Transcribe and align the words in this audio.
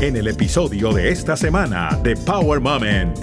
en 0.00 0.16
el 0.16 0.28
episodio 0.28 0.92
de 0.92 1.08
esta 1.08 1.36
semana 1.36 1.98
de 2.04 2.14
Power 2.16 2.60
Moment. 2.60 3.18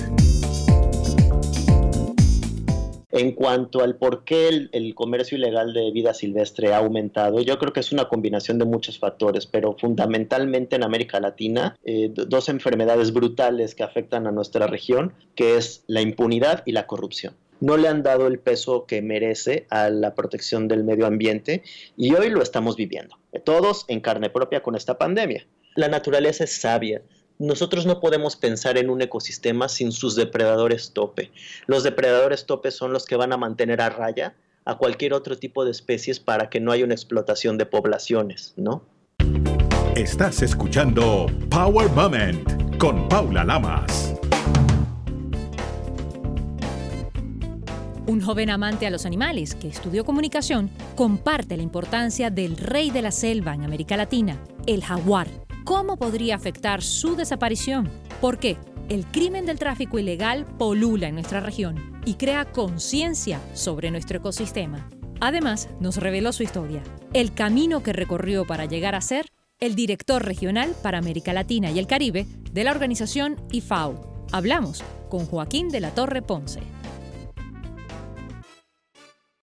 En 3.11 3.31
cuanto 3.31 3.81
al 3.81 3.95
por 3.95 4.25
qué 4.25 4.67
el, 4.69 4.93
comercio 4.93 5.37
ilegal 5.37 5.71
de 5.71 5.89
vida 5.91 6.13
silvestre 6.13 6.73
ha 6.73 6.79
aumentado, 6.79 7.39
yo 7.39 7.57
creo 7.59 7.71
que 7.71 7.79
es 7.79 7.93
una 7.93 8.09
combinación 8.09 8.59
de 8.59 8.65
muchos 8.65 8.99
factores, 8.99 9.45
pero 9.45 9.77
fundamentalmente 9.79 10.75
en 10.75 10.83
América 10.83 11.21
Latina, 11.21 11.77
eh, 11.85 12.09
dos 12.11 12.49
enfermedades 12.49 13.13
brutales 13.13 13.73
que 13.73 13.83
afectan 13.83 14.27
a 14.27 14.31
nuestra 14.31 14.67
región, 14.67 15.13
que 15.35 15.55
es 15.55 15.85
la 15.87 16.01
impunidad 16.01 16.63
y 16.65 16.73
la 16.73 16.87
corrupción 16.87 17.35
no 17.61 17.77
le 17.77 17.87
han 17.87 18.03
dado 18.03 18.27
el 18.27 18.37
peso 18.37 18.85
que 18.85 19.01
merece 19.01 19.65
a 19.69 19.89
la 19.89 20.13
protección 20.13 20.67
del 20.67 20.83
medio 20.83 21.05
ambiente 21.05 21.63
y 21.95 22.13
hoy 22.13 22.29
lo 22.29 22.41
estamos 22.41 22.75
viviendo, 22.75 23.17
todos 23.45 23.85
en 23.87 24.01
carne 24.01 24.29
propia 24.29 24.61
con 24.61 24.75
esta 24.75 24.97
pandemia. 24.97 25.47
La 25.75 25.89
naturaleza 25.89 26.45
es 26.45 26.61
sabia, 26.61 27.01
nosotros 27.37 27.85
no 27.85 27.99
podemos 27.99 28.37
pensar 28.37 28.77
en 28.77 28.89
un 28.89 29.01
ecosistema 29.01 29.67
sin 29.67 29.91
sus 29.91 30.15
depredadores 30.15 30.93
tope. 30.93 31.31
Los 31.67 31.83
depredadores 31.83 32.45
tope 32.45 32.71
son 32.71 32.93
los 32.93 33.05
que 33.05 33.17
van 33.17 33.33
a 33.33 33.37
mantener 33.37 33.81
a 33.81 33.89
raya 33.89 34.35
a 34.63 34.77
cualquier 34.77 35.13
otro 35.13 35.37
tipo 35.37 35.65
de 35.65 35.71
especies 35.71 36.21
para 36.21 36.49
que 36.49 36.61
no 36.61 36.71
haya 36.71 36.85
una 36.85 36.93
explotación 36.93 37.57
de 37.57 37.65
poblaciones, 37.65 38.53
¿no? 38.55 38.85
Estás 39.97 40.41
escuchando 40.41 41.27
Power 41.49 41.89
Moment 41.89 42.77
con 42.77 43.09
Paula 43.09 43.43
Lamas. 43.43 44.15
Un 48.07 48.21
joven 48.21 48.49
amante 48.49 48.87
a 48.87 48.91
los 48.91 49.05
animales 49.05 49.55
que 49.55 49.67
estudió 49.67 50.05
comunicación 50.05 50.69
comparte 50.95 51.57
la 51.57 51.63
importancia 51.63 52.29
del 52.29 52.55
rey 52.55 52.91
de 52.91 53.01
la 53.01 53.11
selva 53.11 53.53
en 53.53 53.65
América 53.65 53.97
Latina, 53.97 54.39
el 54.67 54.81
jaguar 54.81 55.27
¿Cómo 55.65 55.97
podría 55.97 56.35
afectar 56.35 56.83
su 56.83 57.15
desaparición? 57.15 57.89
¿Por 58.21 58.37
qué? 58.37 58.55
El 58.87 59.03
crimen 59.07 59.47
del 59.47 59.57
tráfico 59.57 59.97
ilegal 59.97 60.45
polula 60.59 61.07
en 61.07 61.15
nuestra 61.15 61.39
región 61.39 61.99
y 62.05 62.13
crea 62.13 62.45
conciencia 62.45 63.41
sobre 63.55 63.89
nuestro 63.89 64.19
ecosistema. 64.19 64.87
Además, 65.21 65.67
nos 65.79 65.97
reveló 65.97 66.33
su 66.33 66.43
historia, 66.43 66.83
el 67.13 67.33
camino 67.33 67.81
que 67.81 67.93
recorrió 67.93 68.45
para 68.45 68.65
llegar 68.65 68.93
a 68.93 69.01
ser 69.01 69.25
el 69.59 69.73
director 69.73 70.23
regional 70.23 70.75
para 70.83 70.99
América 70.99 71.33
Latina 71.33 71.71
y 71.71 71.79
el 71.79 71.87
Caribe 71.87 72.27
de 72.51 72.63
la 72.63 72.69
organización 72.69 73.35
IFAO. 73.51 74.27
Hablamos 74.31 74.83
con 75.09 75.25
Joaquín 75.25 75.69
de 75.69 75.79
la 75.79 75.89
Torre 75.95 76.21
Ponce. 76.21 76.59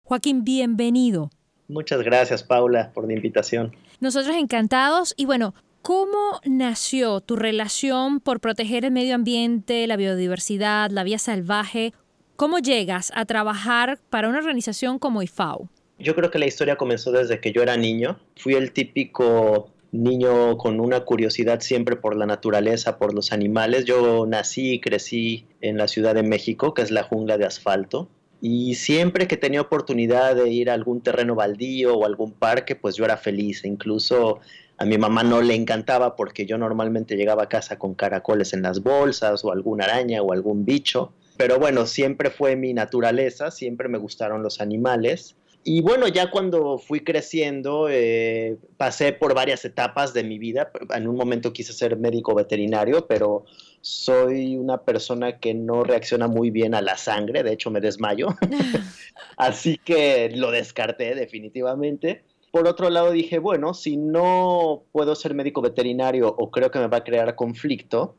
Joaquín, 0.03 0.44
bienvenido. 0.44 1.30
Muchas 1.70 2.02
gracias, 2.02 2.44
Paula, 2.44 2.92
por 2.94 3.08
la 3.08 3.14
invitación. 3.14 3.73
Nosotros 4.02 4.36
encantados 4.36 5.14
y 5.16 5.25
bueno, 5.25 5.53
¿Cómo 5.90 6.40
nació 6.45 7.20
tu 7.20 7.36
relación 7.36 8.20
por 8.20 8.40
proteger 8.42 8.86
el 8.86 8.92
medio 8.92 9.16
ambiente, 9.16 9.88
la 9.88 9.98
biodiversidad, 9.98 10.92
la 10.92 11.04
vida 11.04 11.18
salvaje? 11.18 11.94
¿Cómo 12.36 12.59
llegas 12.59 13.12
a 13.16 13.26
trabajar 13.26 13.98
para 14.12 14.30
una 14.30 14.38
organización 14.38 15.00
como 15.00 15.23
IFAO? 15.23 15.68
Yo 15.98 16.14
creo 16.14 16.30
que 16.30 16.38
la 16.38 16.46
historia 16.46 16.76
comenzó 16.76 17.12
desde 17.12 17.42
que 17.42 17.52
yo 17.52 17.64
era 17.64 17.76
niño. 17.76 18.20
Fui 18.36 18.54
el 18.54 18.72
típico 18.72 19.72
niño 19.92 20.59
con 20.59 20.80
una 20.80 21.06
curiosidad 21.06 21.59
siempre 21.62 21.96
por 21.96 22.16
la 22.16 22.28
naturaleza, 22.28 23.00
por 23.00 23.16
los 23.16 23.31
animales. 23.31 23.86
Yo 23.86 24.28
nací 24.28 24.74
y 24.74 24.81
crecí 24.81 25.48
en 25.59 25.78
la 25.78 25.88
Ciudad 25.88 26.14
de 26.14 26.22
México, 26.22 26.76
que 26.76 26.84
es 26.84 26.92
la 26.92 27.02
jungla 27.02 27.40
de 27.40 27.48
asfalto. 27.48 28.08
Y 28.42 28.76
siempre 28.76 29.28
que 29.28 29.38
tenía 29.38 29.62
oportunidad 29.62 30.36
de 30.36 30.50
ir 30.52 30.70
a 30.70 30.76
algún 30.76 31.02
terreno 31.02 31.34
baldío 31.34 31.96
o 31.96 32.06
algún 32.06 32.31
parque, 32.31 32.76
pues 32.76 32.96
yo 32.96 33.06
era 33.06 33.18
feliz. 33.18 33.66
incluso 33.66 34.40
a 34.80 34.85
mi 34.85 34.97
mamá 34.97 35.23
no 35.23 35.41
le 35.41 35.55
encantaba 35.55 36.16
porque 36.16 36.45
yo 36.45 36.58
normalmente 36.58 37.17
llegaba 37.17 37.44
a 37.44 37.49
casa 37.49 37.77
con 37.77 37.95
caracoles 37.95 38.53
en 38.53 38.61
las 38.61 38.81
bolsas 38.81 39.44
o 39.44 39.52
alguna 39.52 39.83
araña 39.83 40.22
o 40.22 40.31
algún 40.31 40.63
bicho. 40.63 41.11
Pero 41.35 41.59
bueno, 41.59 41.85
siempre 41.85 42.30
fue 42.30 42.55
mi 42.55 42.73
naturaleza, 42.73 43.52
siempre 43.52 43.89
me 43.89 43.97
gustaron 43.97 44.41
los 44.41 44.61
animales. 44.61 45.35
Y 45.66 45.81
bueno, 45.81 46.07
ya 46.07 46.31
cuando 46.31 46.78
fui 46.78 47.01
creciendo, 47.01 47.88
eh, 47.89 48.57
pasé 48.78 49.12
por 49.12 49.34
varias 49.35 49.66
etapas 49.66 50.13
de 50.13 50.23
mi 50.23 50.39
vida. 50.39 50.72
En 50.95 51.07
un 51.09 51.18
momento 51.18 51.51
quise 51.51 51.73
ser 51.73 51.97
médico 51.97 52.34
veterinario, 52.34 53.06
pero 53.06 53.44
soy 53.81 54.56
una 54.56 54.84
persona 54.84 55.39
que 55.39 55.53
no 55.53 55.84
reacciona 55.84 56.29
muy 56.29 56.51
bien 56.51 56.73
a 56.73 56.81
la 56.81 56.95
sangre, 56.95 57.44
de 57.44 57.51
hecho 57.51 57.69
me 57.69 57.81
desmayo. 57.81 58.29
Así 59.38 59.78
que 59.78 60.31
lo 60.34 60.51
descarté 60.51 61.16
definitivamente. 61.16 62.23
Por 62.52 62.68
otro 62.68 62.90
lado 62.90 63.12
dije, 63.12 63.40
bueno, 63.40 63.74
si 63.74 63.98
no 63.98 64.84
puedo 64.92 65.16
ser 65.16 65.34
médico 65.34 65.62
veterinario 65.62 66.28
o 66.30 66.50
creo 66.52 66.72
que 66.72 66.80
me 66.80 66.88
va 66.88 66.98
a 66.98 67.04
crear 67.04 67.36
conflicto, 67.36 68.16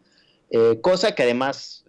eh, 0.50 0.80
cosa 0.80 1.14
que 1.14 1.22
además 1.22 1.84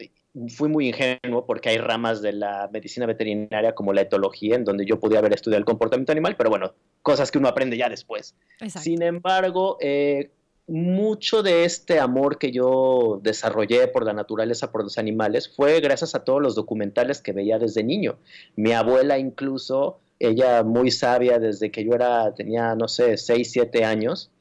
fui 0.50 0.70
muy 0.70 0.88
ingenuo 0.88 1.46
porque 1.46 1.70
hay 1.70 1.78
ramas 1.78 2.22
de 2.22 2.34
la 2.34 2.70
medicina 2.72 3.06
veterinaria 3.06 3.76
como 3.76 3.94
la 3.94 4.02
etología 4.02 4.56
en 4.56 4.64
donde 4.64 4.86
yo 4.86 5.00
podía 5.00 5.20
haber 5.20 5.34
estudiado 5.34 5.60
el 5.60 5.66
comportamiento 5.66 6.12
animal, 6.12 6.36
pero 6.38 6.50
bueno, 6.50 6.74
cosas 7.02 7.32
que 7.32 7.38
uno 7.38 7.48
aprende 7.48 7.78
ya 7.78 7.90
después. 7.90 8.36
Sin 8.68 9.02
embargo, 9.02 9.78
eh, 9.82 10.32
mucho 10.68 11.44
de 11.44 11.66
este 11.66 12.00
amor 12.00 12.38
que 12.38 12.52
yo 12.52 13.20
desarrollé 13.22 13.88
por 13.88 14.06
la 14.06 14.14
naturaleza, 14.14 14.72
por 14.72 14.84
los 14.84 14.98
animales, 14.98 15.54
fue 15.54 15.82
gracias 15.82 16.16
a 16.16 16.24
todos 16.24 16.42
los 16.42 16.56
documentales 16.56 17.22
que 17.22 17.34
veía 17.34 17.60
desde 17.60 17.84
niño. 17.84 18.18
Mi 18.56 18.72
abuela 18.72 19.18
incluso 19.18 20.00
ella 20.22 20.64
muy 20.64 20.92
sabia 20.92 21.40
desde 21.40 21.72
que 21.72 21.84
yo 21.84 21.94
era, 21.94 22.34
tenía, 22.34 22.76
no 22.76 22.88
sé, 22.88 23.18
6, 23.18 23.52
7 23.52 23.84
años, 23.84 24.32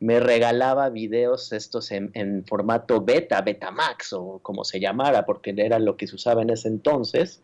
me 0.00 0.20
regalaba 0.20 0.90
videos 0.90 1.52
estos 1.52 1.90
en, 1.90 2.44
formato 2.46 3.00
beta, 3.00 3.40
Betamax 3.42 4.12
o 4.12 4.40
como 4.42 4.64
se 4.64 4.80
llamara, 4.80 5.26
porque 5.26 5.54
era 5.56 5.78
lo 5.78 5.96
que 5.96 6.06
se 6.06 6.16
usaba 6.16 6.42
en 6.42 6.50
ese 6.50 6.68
entonces, 6.68 7.42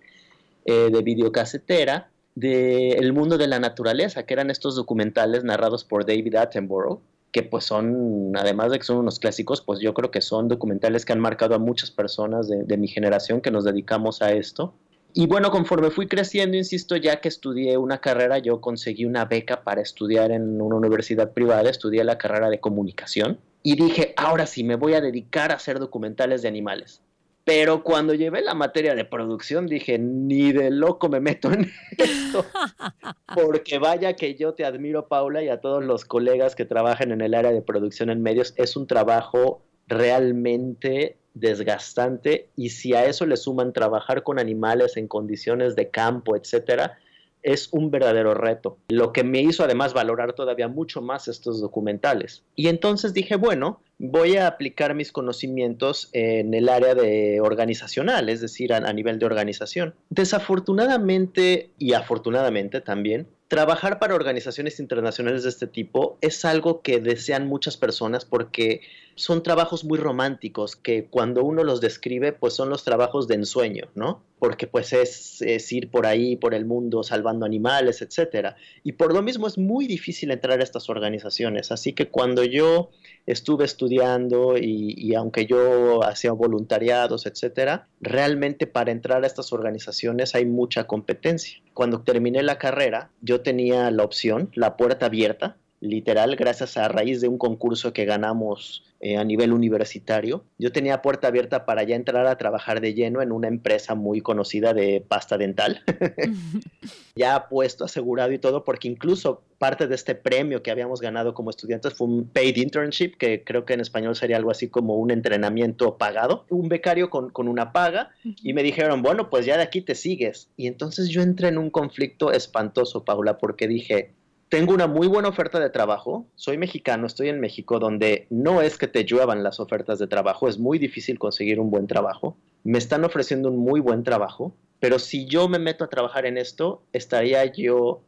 eh, 0.65 0.91
de 0.93 1.03
videocasetera, 1.03 2.11
del 2.35 3.13
mundo 3.13 3.39
de 3.39 3.47
la 3.47 3.61
naturaleza, 3.61 4.25
que 4.25 4.35
eran 4.35 4.51
estos 4.51 4.77
documentales 4.77 5.45
narrados 5.45 5.85
por 5.85 6.05
David 6.05 6.35
Attenborough, 6.37 7.01
que 7.33 7.43
pues 7.43 7.65
son, 7.65 8.33
además 8.37 8.71
de 8.71 8.79
que 8.79 8.85
son 8.85 8.99
unos 8.99 9.19
clásicos, 9.19 9.61
pues 9.61 9.81
yo 9.81 9.95
creo 9.95 10.11
que 10.11 10.21
son 10.21 10.49
documentales 10.49 11.05
que 11.05 11.13
han 11.13 11.21
marcado 11.21 11.55
a 11.55 11.59
muchas 11.59 11.91
personas 11.91 12.49
de 12.49 12.77
mi 12.77 12.87
generación 12.87 13.41
que 13.41 13.51
nos 13.51 13.65
dedicamos 13.65 14.23
a 14.23 14.33
esto. 14.33 14.75
Y 15.17 15.29
bueno, 15.29 15.53
conforme 15.53 15.93
fui 15.93 16.09
creciendo, 16.09 16.57
insisto, 16.57 16.97
ya 16.97 17.21
que 17.21 17.29
estudié 17.29 17.79
una 17.79 18.01
carrera, 18.01 18.39
yo 18.39 18.61
conseguí 18.61 19.05
una 19.05 19.25
beca 19.27 19.63
para 19.63 19.81
estudiar 19.81 20.33
en 20.33 20.61
una 20.61 20.75
universidad 20.75 21.33
privada, 21.33 21.71
estudié 21.71 22.03
la 22.03 22.19
carrera 22.19 22.51
de 22.51 22.59
comunicación 22.59 23.39
y 23.63 23.77
dije, 23.77 24.13
ahora 24.17 24.45
sí, 24.45 24.65
me 24.65 24.75
voy 24.75 24.95
a 24.95 25.01
dedicar 25.01 25.53
a 25.53 25.55
hacer 25.55 25.79
documentales 25.79 26.43
de 26.43 26.49
animales. 26.49 27.01
Pero 27.45 27.85
cuando 27.85 28.15
llevé 28.15 28.43
la 28.43 28.55
materia 28.55 28.97
de 28.97 29.05
producción 29.05 29.69
dije, 29.69 30.01
ni 30.01 30.51
de 30.51 30.73
loco 30.73 31.09
me 31.09 31.21
meto 31.21 31.53
en 31.53 31.71
esto. 31.97 32.45
Porque 33.35 33.79
vaya 33.79 34.17
que 34.17 34.35
yo 34.35 34.55
te 34.55 34.65
admiro, 34.65 35.07
Paula, 35.07 35.45
y 35.45 35.49
a 35.49 35.61
todos 35.61 35.85
los 35.85 36.05
colegas 36.05 36.57
que 36.57 36.65
trabajan 36.65 37.13
en 37.13 37.21
el 37.21 37.35
área 37.35 37.53
de 37.53 37.63
producción 37.63 38.11
en 38.11 38.21
medios. 38.21 38.53
Es 38.57 38.77
un 38.77 38.89
trabajo 38.89 39.63
realmente 39.87 41.19
desgastante 41.35 42.49
y 42.57 42.71
si 42.71 42.95
a 42.95 43.05
eso 43.05 43.27
le 43.27 43.37
suman 43.37 43.73
trabajar 43.73 44.23
con 44.23 44.39
animales 44.39 44.97
en 44.97 45.09
condiciones 45.09 45.77
de 45.77 45.91
campo, 45.91 46.37
etcétera, 46.37 46.99
es 47.45 47.69
un 47.73 47.91
verdadero 47.91 48.33
reto, 48.33 48.79
lo 48.89 49.13
que 49.13 49.23
me 49.23 49.43
hizo 49.43 49.63
además 49.63 49.93
valorar 49.93 50.33
todavía 50.33 50.67
mucho 50.67 51.03
más 51.03 51.29
estos 51.29 51.61
documentales. 51.61 52.43
Y 52.57 52.69
entonces 52.69 53.13
dije, 53.13 53.37
bueno, 53.37 53.81
voy 53.99 54.39
a 54.39 54.47
aplicar 54.47 54.95
mis 54.95 55.13
conocimientos 55.13 56.09
en 56.15 56.55
el 56.55 56.71
área 56.71 56.95
de 56.95 57.41
organizacional, 57.43 58.31
es 58.31 58.41
decir, 58.41 58.73
a, 58.73 58.79
a 58.79 58.93
nivel 58.95 59.19
de 59.19 59.27
organización. 59.27 59.95
Desafortunadamente 60.09 61.71
y 61.79 61.93
afortunadamente 61.93 62.81
también, 62.81 63.29
trabajar 63.49 63.99
para 63.99 64.15
organizaciones 64.15 64.81
internacionales 64.81 65.43
de 65.43 65.51
este 65.51 65.67
tipo 65.67 66.17
es 66.23 66.47
algo 66.47 66.81
que 66.81 66.99
desean 66.99 67.47
muchas 67.47 67.77
personas 67.77 68.25
porque 68.25 68.81
son 69.17 69.43
trabajos 69.43 69.85
muy 69.85 69.99
románticos 69.99 70.77
que 70.77 71.07
cuando 71.07 71.45
uno 71.45 71.65
los 71.65 71.81
describe 71.81 72.33
pues 72.33 72.55
son 72.55 72.69
los 72.69 72.85
trabajos 72.85 73.29
de 73.29 73.37
ensueño, 73.37 73.89
¿no? 73.95 74.23
Porque 74.39 74.67
pues 74.67 74.93
es, 74.93 75.73
ir 75.73 75.91
por 75.91 76.07
ahí, 76.07 76.37
por 76.37 76.55
el 76.55 76.67
mundo 76.67 77.03
salvando 77.03 77.47
animales, 77.47 78.03
etcétera. 78.03 78.57
Y 78.83 78.93
por 78.93 79.15
lo 79.15 79.23
mismo 79.23 79.47
es 79.47 79.57
muy 79.57 79.87
difícil 79.87 80.31
entrar 80.31 80.61
a 80.61 80.63
estas 80.63 80.91
organizaciones. 80.91 81.73
Así 81.73 81.93
que 81.93 82.09
cuando 82.09 82.45
yo 82.45 82.91
estuve 83.27 83.65
estudiando 83.65 84.59
y, 84.59 84.95
y 84.99 85.15
aunque 85.15 85.47
yo 85.47 86.05
hacía 86.05 86.33
voluntariados, 86.33 87.27
etcétera, 87.27 87.89
realmente 88.01 88.67
para 88.67 88.93
entrar 88.93 89.25
a 89.25 89.27
estas 89.27 89.53
organizaciones 89.53 90.35
hay 90.35 90.45
mucha 90.45 90.87
competencia. 90.87 91.63
Cuando 91.73 92.03
terminé 92.03 92.43
la 92.43 92.59
carrera, 92.59 93.11
yo 93.23 93.41
tenía 93.41 93.91
la 93.91 94.05
opción, 94.05 94.51
la 94.55 94.77
puerta 94.77 95.07
abierta, 95.07 95.57
literal, 95.85 96.35
gracias 96.37 96.77
a 96.77 96.89
raíz 96.89 97.21
de 97.21 97.29
un 97.29 97.39
concurso 97.39 97.93
que 97.93 98.05
ganamos 98.05 98.83
eh, 99.01 99.17
a 99.17 99.25
nivel 99.25 99.53
universitario. 99.53 100.45
Yo 100.59 100.73
tenía 100.73 101.03
puerta 101.03 101.29
abierta 101.29 101.67
para 101.67 101.83
ya 101.83 101.95
entrar 101.95 102.27
a 102.27 102.39
trabajar 102.39 102.81
de 102.81 102.95
lleno 102.95 103.21
en 103.21 103.33
una 103.33 103.49
empresa 103.49 103.95
muy 103.95 104.23
conocida 104.23 104.73
de 104.73 105.05
pasta 105.07 105.37
dental, 105.37 105.83
ya 107.15 107.49
puesto, 107.49 107.85
asegurado 107.85 108.33
y 108.33 108.39
todo, 108.39 108.65
porque 108.65 108.89
incluso 108.89 109.43
parte 109.59 109.87
de 109.87 109.95
este 109.95 110.15
premio 110.15 110.63
que 110.63 110.71
habíamos 110.71 111.01
ganado 111.01 111.35
como 111.35 111.51
estudiantes 111.51 111.95
fue 111.95 112.07
un 112.07 112.29
paid 112.29 112.57
internship, 112.57 113.17
que 113.19 113.45
creo 113.45 113.65
que 113.65 113.75
en 113.75 113.81
español 113.81 114.17
sería 114.17 114.39
algo 114.39 114.51
así 114.51 114.69
como 114.69 114.97
un 114.97 115.11
entrenamiento 115.11 115.99
pagado, 115.99 116.47
un 116.49 116.69
becario 116.69 117.11
con, 117.11 117.31
con 117.31 117.47
una 117.47 117.73
paga, 117.73 118.11
y 118.23 118.55
me 118.55 118.63
dijeron, 118.63 119.03
bueno, 119.03 119.29
pues 119.29 119.45
ya 119.45 119.57
de 119.59 119.63
aquí 119.63 119.83
te 119.83 119.95
sigues. 119.95 120.49
Y 120.57 120.67
entonces 120.67 121.09
yo 121.11 121.21
entré 121.21 121.49
en 121.49 121.59
un 121.59 121.71
conflicto 121.71 122.33
espantoso, 122.33 123.05
Paula, 123.05 123.37
porque 123.39 123.69
dije, 123.69 124.13
tengo 124.49 124.75
una 124.75 124.87
muy 124.87 125.07
buena 125.07 125.29
oferta 125.29 125.59
de 125.59 125.71
trabajo, 125.71 126.27
soy 126.35 126.59
mexicano, 126.59 127.07
estoy 127.07 127.29
en 127.29 127.41
México, 127.41 127.79
donde 127.79 128.27
no 128.31 128.63
es 128.63 128.79
que 128.79 128.89
te 128.89 129.05
lluevan 129.05 129.43
las 129.43 129.61
ofertas 129.61 129.99
de 129.99 130.07
trabajo, 130.07 130.49
es 130.49 130.59
muy 130.59 130.79
difícil 130.79 131.19
conseguir 131.19 131.59
un 131.59 131.71
buen 131.71 131.87
trabajo, 131.87 132.37
me 132.63 132.79
están 132.79 133.05
ofreciendo 133.05 133.51
un 133.51 133.59
muy 133.59 133.81
buen 133.81 134.05
trabajo, 134.05 134.55
pero 134.81 134.99
si 134.99 135.27
yo 135.27 135.49
me 135.49 135.59
meto 135.59 135.85
a 135.85 135.89
trabajar 135.89 136.27
en 136.27 136.39
esto, 136.39 136.83
estaría 136.93 137.45
yo, 137.47 138.03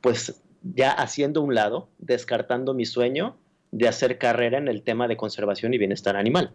pues 0.00 0.40
ya 0.62 0.92
haciendo 0.92 1.42
un 1.42 1.54
lado, 1.54 1.88
descartando 1.98 2.74
mi 2.74 2.86
sueño 2.86 3.36
de 3.72 3.88
hacer 3.88 4.18
carrera 4.18 4.58
en 4.58 4.68
el 4.68 4.82
tema 4.82 5.08
de 5.08 5.16
conservación 5.16 5.74
y 5.74 5.78
bienestar 5.78 6.16
animal. 6.16 6.52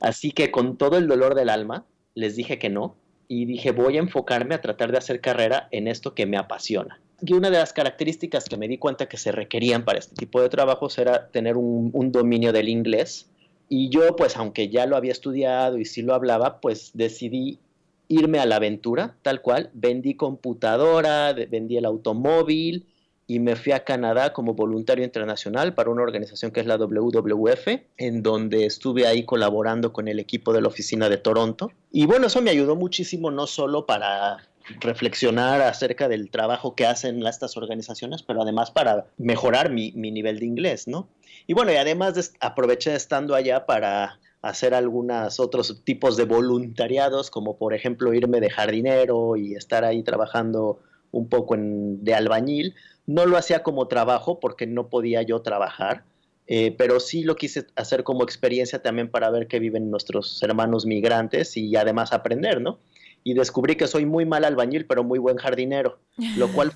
Así 0.00 0.32
que 0.32 0.50
con 0.50 0.76
todo 0.76 0.96
el 0.96 1.08
dolor 1.08 1.34
del 1.34 1.48
alma, 1.48 1.84
les 2.14 2.36
dije 2.36 2.58
que 2.58 2.70
no 2.70 2.96
y 3.26 3.44
dije 3.44 3.72
voy 3.72 3.96
a 3.96 4.00
enfocarme 4.00 4.54
a 4.54 4.60
tratar 4.60 4.92
de 4.92 4.98
hacer 4.98 5.20
carrera 5.20 5.68
en 5.70 5.86
esto 5.88 6.14
que 6.14 6.26
me 6.26 6.36
apasiona 6.36 7.00
y 7.20 7.32
una 7.32 7.50
de 7.50 7.58
las 7.58 7.72
características 7.72 8.44
que 8.44 8.56
me 8.56 8.68
di 8.68 8.78
cuenta 8.78 9.08
que 9.08 9.16
se 9.16 9.32
requerían 9.32 9.84
para 9.84 9.98
este 9.98 10.14
tipo 10.14 10.40
de 10.40 10.48
trabajos 10.48 10.98
era 10.98 11.28
tener 11.28 11.56
un, 11.56 12.12
dominio 12.12 12.52
del 12.52 12.68
inglés. 12.68 13.28
Y 13.68 13.90
yo, 13.90 14.14
pues, 14.16 14.36
aunque 14.36 14.68
ya 14.68 14.86
lo 14.86 14.96
había 14.96 15.12
estudiado 15.12 15.78
y 15.78 15.84
sí 15.84 16.02
lo 16.02 16.14
hablaba, 16.14 16.60
pues 16.60 16.92
decidí 16.94 17.58
irme 18.06 18.38
a 18.38 18.46
la 18.46 18.56
aventura, 18.56 19.16
tal 19.22 19.42
cual. 19.42 19.70
Vendí 19.74 20.14
computadora, 20.14 21.32
vendí 21.32 21.76
el 21.76 21.84
automóvil 21.84 22.86
y 23.26 23.40
me 23.40 23.56
fui 23.56 23.72
a 23.72 23.84
Canadá 23.84 24.32
como 24.32 24.54
voluntario 24.54 25.04
internacional 25.04 25.74
para 25.74 25.90
una 25.90 26.02
organización 26.02 26.50
que 26.50 26.60
es 26.60 26.66
la 26.66 26.78
WWF, 26.78 27.66
en 27.98 28.22
donde 28.22 28.64
estuve 28.64 29.06
ahí 29.06 29.24
colaborando 29.24 29.92
con 29.92 30.08
el 30.08 30.18
equipo 30.18 30.54
de 30.54 30.62
la 30.62 30.68
oficina 30.68 31.10
de 31.10 31.18
Toronto. 31.18 31.70
Y 31.92 32.06
bueno, 32.06 32.28
eso 32.28 32.40
me 32.40 32.50
ayudó 32.50 32.74
muchísimo, 32.74 33.30
no 33.30 33.46
solo 33.46 33.84
para 33.84 34.48
reflexionar 34.80 35.60
acerca 35.62 36.08
del 36.08 36.30
trabajo 36.30 36.74
que 36.74 36.86
hacen 36.86 37.24
estas 37.26 37.56
organizaciones, 37.56 38.22
pero 38.22 38.42
además 38.42 38.70
para 38.70 39.06
mejorar 39.16 39.70
mi, 39.70 39.92
nivel 39.92 40.38
de 40.38 40.46
inglés, 40.46 40.88
¿no? 40.88 41.08
Y 41.46 41.54
bueno, 41.54 41.72
y 41.72 41.76
además 41.76 42.32
aproveché 42.40 42.94
estando 42.94 43.34
allá 43.34 43.66
para 43.66 44.18
hacer 44.42 44.74
algunos 44.74 45.40
otros 45.40 45.82
tipos 45.84 46.16
de 46.16 46.24
voluntariados, 46.24 47.30
como 47.30 47.56
por 47.56 47.74
ejemplo 47.74 48.14
irme 48.14 48.40
de 48.40 48.50
jardinero 48.50 49.36
y 49.36 49.54
estar 49.54 49.84
ahí 49.84 50.02
trabajando 50.02 50.80
un 51.10 51.28
poco 51.28 51.54
en, 51.54 52.04
de 52.04 52.14
albañil. 52.14 52.74
No 53.06 53.26
lo 53.26 53.36
hacía 53.36 53.62
como 53.62 53.88
trabajo 53.88 54.38
porque 54.38 54.66
no 54.66 54.88
podía 54.88 55.22
yo 55.22 55.40
trabajar, 55.40 56.04
eh, 56.46 56.74
pero 56.76 57.00
sí 57.00 57.22
lo 57.22 57.36
quise 57.36 57.66
hacer 57.74 58.04
como 58.04 58.22
experiencia 58.22 58.80
también 58.80 59.10
para 59.10 59.30
ver 59.30 59.48
qué 59.48 59.58
viven 59.58 59.90
nuestros 59.90 60.42
hermanos 60.42 60.86
migrantes 60.86 61.56
y 61.56 61.74
además 61.76 62.12
aprender, 62.12 62.60
¿no? 62.60 62.78
Y 63.28 63.34
descubrí 63.34 63.76
que 63.76 63.86
soy 63.86 64.06
muy 64.06 64.24
mal 64.24 64.46
albañil, 64.46 64.86
pero 64.86 65.04
muy 65.04 65.18
buen 65.18 65.36
jardinero, 65.36 65.98
lo 66.38 66.48
cual 66.54 66.72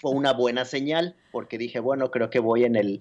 fue 0.00 0.10
una, 0.10 0.32
buena 0.32 0.64
señal, 0.64 1.14
porque 1.30 1.56
dije, 1.56 1.78
bueno, 1.78 2.10
creo 2.10 2.30
que 2.30 2.40
voy 2.40 2.64
en 2.64 2.74
el, 2.74 2.98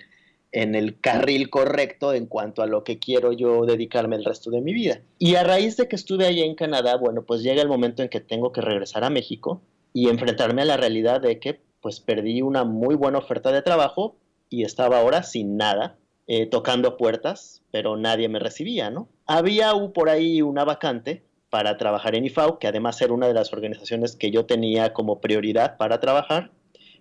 en 0.51 0.75
el 0.75 0.99
carril 0.99 1.49
correcto 1.49 2.13
en 2.13 2.27
cuanto 2.27 2.61
a 2.61 2.67
lo 2.67 2.83
que 2.83 2.99
quiero 2.99 3.31
yo 3.31 3.65
dedicarme 3.65 4.15
el 4.15 4.23
resto 4.23 4.51
de 4.51 4.61
mi 4.61 4.73
vida. 4.73 5.01
Y 5.17 5.33
a 5.33 5.43
raíz 5.43 5.75
de 5.75 5.87
que 5.87 5.95
estuve 5.95 6.27
allá 6.27 6.45
en 6.45 6.53
Canadá, 6.53 6.95
bueno, 6.95 7.23
pues 7.23 7.41
llega 7.41 7.63
el 7.63 7.67
momento 7.67 8.03
en 8.03 8.09
que 8.09 8.19
tengo 8.19 8.51
que 8.51 8.61
regresar 8.61 9.03
a 9.03 9.09
México 9.09 9.59
y 9.91 10.09
enfrentarme 10.09 10.61
a 10.61 10.65
la 10.65 10.77
realidad 10.77 11.19
de 11.19 11.39
que 11.39 11.61
pues 11.81 11.99
perdí 11.99 12.43
una 12.43 12.63
muy 12.63 12.93
buena 12.93 13.17
oferta 13.17 13.51
de 13.51 13.63
trabajo 13.63 14.17
y 14.51 14.65
estaba 14.65 14.99
ahora 14.99 15.23
sin 15.23 15.57
nada, 15.57 15.97
eh, 16.27 16.45
tocando 16.45 16.95
puertas, 16.95 17.63
pero 17.71 17.97
nadie 17.97 18.29
me 18.29 18.37
recibía, 18.37 18.91
¿no? 18.91 19.09
Había 19.25 19.71
por 19.95 20.09
ahí 20.09 20.43
una 20.43 20.63
vacante 20.63 21.23
para 21.53 21.77
trabajar 21.77 22.15
en 22.15 22.25
IFAO, 22.25 22.57
que 22.57 22.65
además 22.65 22.99
era 22.99 23.13
una 23.13 23.27
de 23.27 23.35
las 23.35 23.53
organizaciones 23.53 24.15
que 24.15 24.31
yo 24.31 24.47
tenía 24.47 24.91
como 24.91 25.21
prioridad 25.21 25.77
para 25.77 25.99
trabajar, 25.99 26.49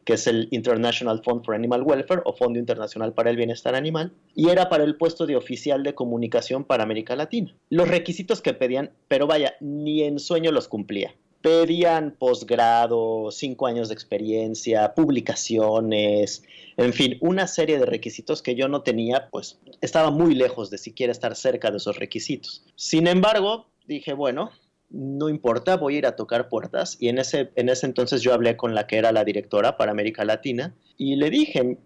que 0.04 0.12
es 0.12 0.26
el 0.26 0.48
International 0.50 1.22
Fund 1.24 1.42
for 1.42 1.54
Animal 1.54 1.80
Welfare 1.82 2.20
o 2.26 2.34
Fondo 2.34 2.58
Internacional 2.58 3.14
para 3.14 3.30
el 3.30 3.38
Bienestar 3.38 3.74
Animal, 3.74 4.12
y 4.34 4.50
era 4.50 4.68
para 4.68 4.84
el 4.84 4.96
puesto 4.96 5.24
de 5.24 5.36
oficial 5.36 5.82
de 5.82 5.94
comunicación 5.94 6.64
para 6.64 6.82
América 6.82 7.16
Latina. 7.16 7.56
Los 7.70 7.88
requisitos 7.88 8.42
que 8.42 8.52
pedían, 8.52 8.90
pero 9.08 9.26
vaya, 9.26 9.54
ni 9.60 10.02
en 10.02 10.18
sueño 10.18 10.52
los 10.52 10.68
cumplía. 10.68 11.14
Pedían 11.40 12.14
posgrado, 12.18 13.30
cinco 13.30 13.66
años 13.66 13.88
de 13.88 13.94
experiencia, 13.94 14.92
publicaciones, 14.92 16.42
en 16.76 16.92
fin, 16.92 17.16
una 17.22 17.46
serie 17.46 17.78
de 17.78 17.86
requisitos 17.86 18.42
que 18.42 18.54
yo 18.54 18.68
no 18.68 18.82
tenía, 18.82 19.30
pues 19.30 19.58
estaba 19.80 20.10
muy 20.10 20.34
lejos 20.34 20.68
de 20.68 20.76
siquiera 20.76 21.10
estar 21.10 21.34
cerca 21.36 21.70
de 21.70 21.78
esos 21.78 21.98
requisitos. 21.98 22.66
Sin 22.76 23.06
embargo, 23.06 23.71
dije, 23.86 24.12
bueno, 24.12 24.50
no 24.90 25.28
importa, 25.28 25.76
voy 25.76 25.94
a 25.94 25.98
ir 25.98 26.06
a 26.06 26.16
tocar 26.16 26.48
puertas. 26.48 26.96
Y 27.00 27.08
en 27.08 27.18
ese, 27.18 27.50
en 27.56 27.68
ese 27.68 27.86
entonces 27.86 28.22
yo 28.22 28.34
hablé 28.34 28.56
con 28.56 28.74
la 28.74 28.86
que 28.86 28.96
era 28.96 29.12
la 29.12 29.24
directora 29.24 29.76
para 29.76 29.90
América 29.90 30.24
Latina 30.24 30.74
y 30.96 31.16
le 31.16 31.30
dije, 31.30 31.78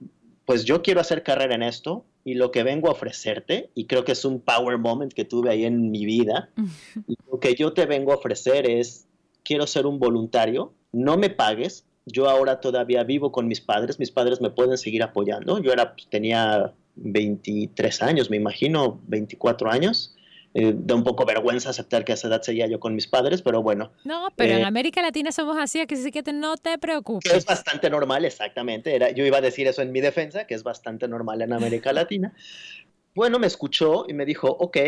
pues 0.44 0.64
yo 0.64 0.82
quiero 0.82 1.00
hacer 1.00 1.22
carrera 1.22 1.54
en 1.54 1.62
esto 1.62 2.04
y 2.24 2.34
lo 2.34 2.50
que 2.50 2.64
vengo 2.64 2.88
a 2.88 2.92
ofrecerte, 2.92 3.70
y 3.74 3.86
creo 3.86 4.04
que 4.04 4.12
es 4.12 4.24
un 4.24 4.40
power 4.40 4.78
moment 4.78 5.12
que 5.12 5.24
tuve 5.24 5.50
ahí 5.50 5.64
en 5.64 5.92
mi 5.92 6.04
vida, 6.04 6.50
lo 7.30 7.38
que 7.38 7.54
yo 7.54 7.72
te 7.72 7.86
vengo 7.86 8.12
a 8.12 8.16
ofrecer 8.16 8.68
es, 8.68 9.06
quiero 9.44 9.66
ser 9.68 9.86
un 9.86 10.00
voluntario, 10.00 10.72
no 10.90 11.16
me 11.16 11.30
pagues, 11.30 11.86
yo 12.04 12.28
ahora 12.28 12.60
todavía 12.60 13.04
vivo 13.04 13.30
con 13.30 13.46
mis 13.46 13.60
padres, 13.60 14.00
mis 14.00 14.10
padres 14.10 14.40
me 14.40 14.50
pueden 14.50 14.76
seguir 14.76 15.04
apoyando, 15.04 15.60
yo 15.60 15.72
era, 15.72 15.94
pues, 15.94 16.08
tenía 16.08 16.72
23 16.96 18.02
años, 18.02 18.28
me 18.28 18.36
imagino, 18.36 19.00
24 19.06 19.70
años, 19.70 20.16
eh, 20.58 20.72
da 20.74 20.94
un 20.94 21.04
poco 21.04 21.26
vergüenza 21.26 21.68
aceptar 21.68 22.02
que 22.02 22.12
a 22.12 22.14
esa 22.14 22.28
edad 22.28 22.40
seguía 22.40 22.66
yo 22.66 22.80
con 22.80 22.94
mis 22.94 23.06
padres, 23.06 23.42
pero 23.42 23.62
bueno. 23.62 23.92
No, 24.04 24.28
pero 24.36 24.54
en 24.54 24.60
eh, 24.60 24.64
América 24.64 25.02
Latina 25.02 25.30
somos 25.30 25.58
así, 25.58 25.80
así 25.80 26.10
que 26.10 26.22
no 26.32 26.56
te 26.56 26.78
preocupes. 26.78 27.30
es 27.30 27.44
bastante 27.44 27.90
normal, 27.90 28.24
exactamente. 28.24 28.94
Era, 28.94 29.10
yo 29.10 29.26
iba 29.26 29.36
a 29.36 29.42
decir 29.42 29.66
eso 29.66 29.82
en 29.82 29.92
mi 29.92 30.00
defensa, 30.00 30.46
que 30.46 30.54
es 30.54 30.62
bastante 30.62 31.08
normal 31.08 31.42
en 31.42 31.52
América 31.52 31.92
Latina. 31.92 32.32
Bueno, 33.14 33.38
me 33.38 33.46
escuchó 33.46 34.06
y 34.08 34.14
me 34.14 34.24
dijo, 34.24 34.48
ok, 34.48 34.78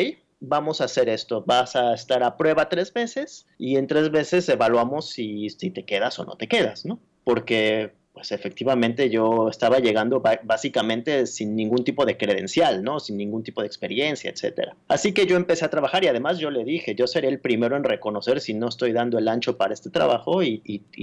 vamos 0.40 0.80
a 0.80 0.84
hacer 0.84 1.10
esto, 1.10 1.44
vas 1.44 1.76
a 1.76 1.92
estar 1.92 2.22
a 2.22 2.38
prueba 2.38 2.70
tres 2.70 2.94
meses 2.94 3.46
y 3.58 3.76
en 3.76 3.86
tres 3.88 4.10
veces 4.10 4.48
evaluamos 4.48 5.10
si, 5.10 5.50
si 5.50 5.70
te 5.70 5.84
quedas 5.84 6.18
o 6.18 6.24
no 6.24 6.36
te 6.36 6.48
quedas, 6.48 6.86
¿no? 6.86 6.98
Porque 7.24 7.92
pues 8.18 8.32
efectivamente 8.32 9.10
yo 9.10 9.48
estaba 9.48 9.78
llegando 9.78 10.20
básicamente 10.42 11.24
sin 11.28 11.54
ningún 11.54 11.84
tipo 11.84 12.04
de 12.04 12.16
credencial, 12.16 12.82
¿no? 12.82 12.98
Sin 12.98 13.16
ningún 13.16 13.44
tipo 13.44 13.60
de 13.60 13.68
experiencia, 13.68 14.28
etcétera. 14.28 14.74
Así 14.88 15.12
que 15.12 15.24
yo 15.24 15.36
empecé 15.36 15.64
a 15.64 15.70
trabajar 15.70 16.02
y 16.02 16.08
además 16.08 16.40
yo 16.40 16.50
le 16.50 16.64
dije, 16.64 16.96
yo 16.96 17.06
seré 17.06 17.28
el 17.28 17.38
primero 17.38 17.76
en 17.76 17.84
reconocer 17.84 18.40
si 18.40 18.54
no 18.54 18.66
estoy 18.66 18.90
dando 18.90 19.18
el 19.18 19.28
ancho 19.28 19.56
para 19.56 19.72
este 19.72 19.90
trabajo 19.90 20.42
y, 20.42 20.58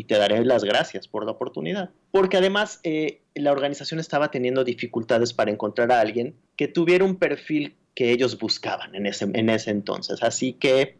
te 0.10 0.17
daré 0.17 0.43
las 0.43 0.65
gracias 0.65 1.07
por 1.07 1.24
la 1.24 1.31
oportunidad. 1.31 1.89
Porque 2.12 2.36
además 2.36 2.81
eh, 2.84 3.22
la 3.34 3.53
organización 3.53 4.01
estaba 4.01 4.29
teniendo 4.29 4.65
dificultades 4.65 5.31
para 5.31 5.51
encontrar 5.51 5.93
a 5.93 6.01
alguien 6.01 6.36
que 6.57 6.67
tuviera 6.67 7.05
un 7.05 7.15
perfil 7.15 7.75
que 7.93 8.12
ellos 8.12 8.38
buscaban 8.38 8.93
en 8.93 9.05
ese, 9.05 9.24
en 9.34 9.50
ese 9.50 9.72
entonces. 9.72 10.22
Así 10.22 10.51
que 10.51 10.98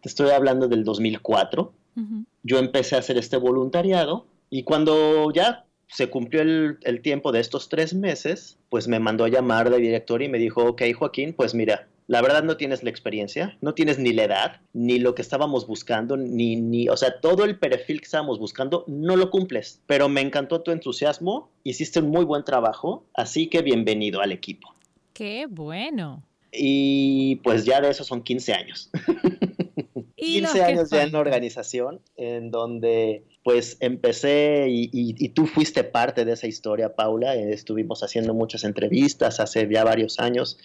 te 0.00 0.08
estoy 0.08 0.30
hablando 0.30 0.66
del 0.66 0.82
2004. 0.82 1.74
Yo 2.42 2.58
empecé 2.58 2.96
a 2.96 3.00
hacer 3.00 3.18
este 3.18 3.36
voluntariado 3.36 4.24
y 4.50 4.62
cuando 4.62 5.32
ya 5.32 5.64
se 5.88 6.10
cumplió 6.10 6.42
el, 6.42 7.02
tiempo 7.02 7.32
de 7.32 7.40
estos 7.40 7.68
tres 7.68 7.94
meses, 7.94 8.58
pues 8.68 8.88
me 8.88 9.00
mandó 9.00 9.24
a 9.24 9.28
llamar 9.28 9.70
de 9.70 9.78
director 9.78 10.22
y 10.22 10.28
me 10.28 10.38
dijo, 10.38 10.64
ok, 10.64 10.82
Joaquín, 10.96 11.32
pues 11.32 11.54
mira, 11.54 11.88
la 12.06 12.22
verdad 12.22 12.42
no 12.42 12.56
tienes 12.56 12.82
la 12.82 12.90
experiencia, 12.90 13.56
no 13.60 13.74
tienes 13.74 13.98
ni 13.98 14.12
la 14.12 14.24
edad, 14.24 14.60
ni 14.72 14.98
lo 14.98 15.14
que 15.14 15.22
estábamos 15.22 15.66
buscando, 15.66 16.16
ni, 16.16 16.56
ni, 16.56 16.88
o 16.88 16.96
sea, 16.96 17.20
todo 17.20 17.44
el 17.44 17.58
perfil 17.58 18.00
que 18.00 18.04
estábamos 18.04 18.38
buscando 18.38 18.84
no 18.86 19.16
lo 19.16 19.30
cumples, 19.30 19.82
pero 19.86 20.08
me 20.08 20.20
encantó 20.20 20.62
tu 20.62 20.70
entusiasmo, 20.70 21.50
hiciste 21.64 22.00
un 22.00 22.10
muy 22.10 22.24
buen 22.24 22.44
trabajo, 22.44 23.06
así 23.14 23.48
que 23.48 23.62
bienvenido 23.62 24.20
al 24.20 24.32
equipo. 24.32 24.74
Qué 25.12 25.46
bueno. 25.48 26.22
Y 26.52 27.36
pues 27.36 27.64
ya 27.64 27.80
de 27.80 27.90
eso 27.90 28.04
son 28.04 28.22
15 28.22 28.52
años. 28.54 28.90
15 30.16 30.62
años 30.64 30.90
ya 30.90 31.02
en 31.02 31.12
la 31.12 31.18
organización, 31.18 32.00
en 32.16 32.50
donde 32.50 33.24
pues 33.48 33.78
empecé 33.80 34.66
y, 34.68 35.28
tú 35.30 35.46
fuiste 35.46 35.82
parte 35.82 36.26
de 36.26 36.32
esa 36.32 36.46
historia, 36.46 36.94
Paula. 36.94 37.34
Estuvimos 37.34 38.02
haciendo 38.02 38.34
muchas 38.34 38.62
entrevistas 38.62 39.40
hace 39.40 39.66
ya 39.72 39.84
varios 39.84 40.20
años, 40.20 40.58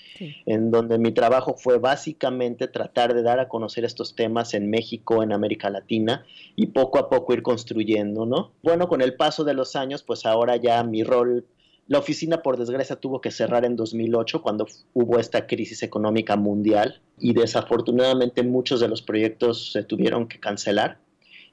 en 0.46 0.70
donde 0.70 0.98
mi 0.98 1.14
trabajo 1.14 1.56
fue 1.58 1.78
básicamente 1.78 2.68
tratar 2.68 3.14
de 3.14 3.24
dar 3.24 3.40
a 3.40 3.48
conocer 3.48 3.86
estos 3.86 4.18
temas 4.18 4.54
en 4.54 4.70
México, 4.70 5.24
en 5.24 5.32
América 5.32 5.70
Latina, 5.70 6.26
y 6.58 6.68
poco 6.68 7.00
a 7.00 7.10
poco 7.10 7.34
ir 7.34 7.42
construyendo, 7.42 8.26
¿no? 8.26 8.52
Bueno, 8.62 8.90
con 8.90 9.02
el 9.02 9.16
paso 9.16 9.46
de 9.46 9.54
los 9.54 9.78
años, 9.78 10.04
pues 10.04 10.26
ahora 10.26 10.58
ya 10.58 10.84
mi 10.84 11.06
rol 11.06 11.46
La 11.88 12.00
oficina, 12.00 12.42
por 12.42 12.58
desgracia, 12.58 12.98
tuvo 12.98 13.22
que 13.22 13.32
cerrar 13.32 13.64
en 13.64 13.78
2008 13.78 14.42
cuando 14.42 14.68
hubo 14.94 15.20
esta 15.20 15.48
crisis 15.48 15.84
económica 15.84 16.36
mundial 16.36 17.00
y 17.18 17.34
desafortunadamente 17.34 18.44
muchos 18.44 18.82
de 18.82 18.90
los 18.90 19.02
proyectos 19.02 19.72
se 19.72 19.84
tuvieron 19.84 20.28
que 20.28 20.42
cancelar 20.42 20.98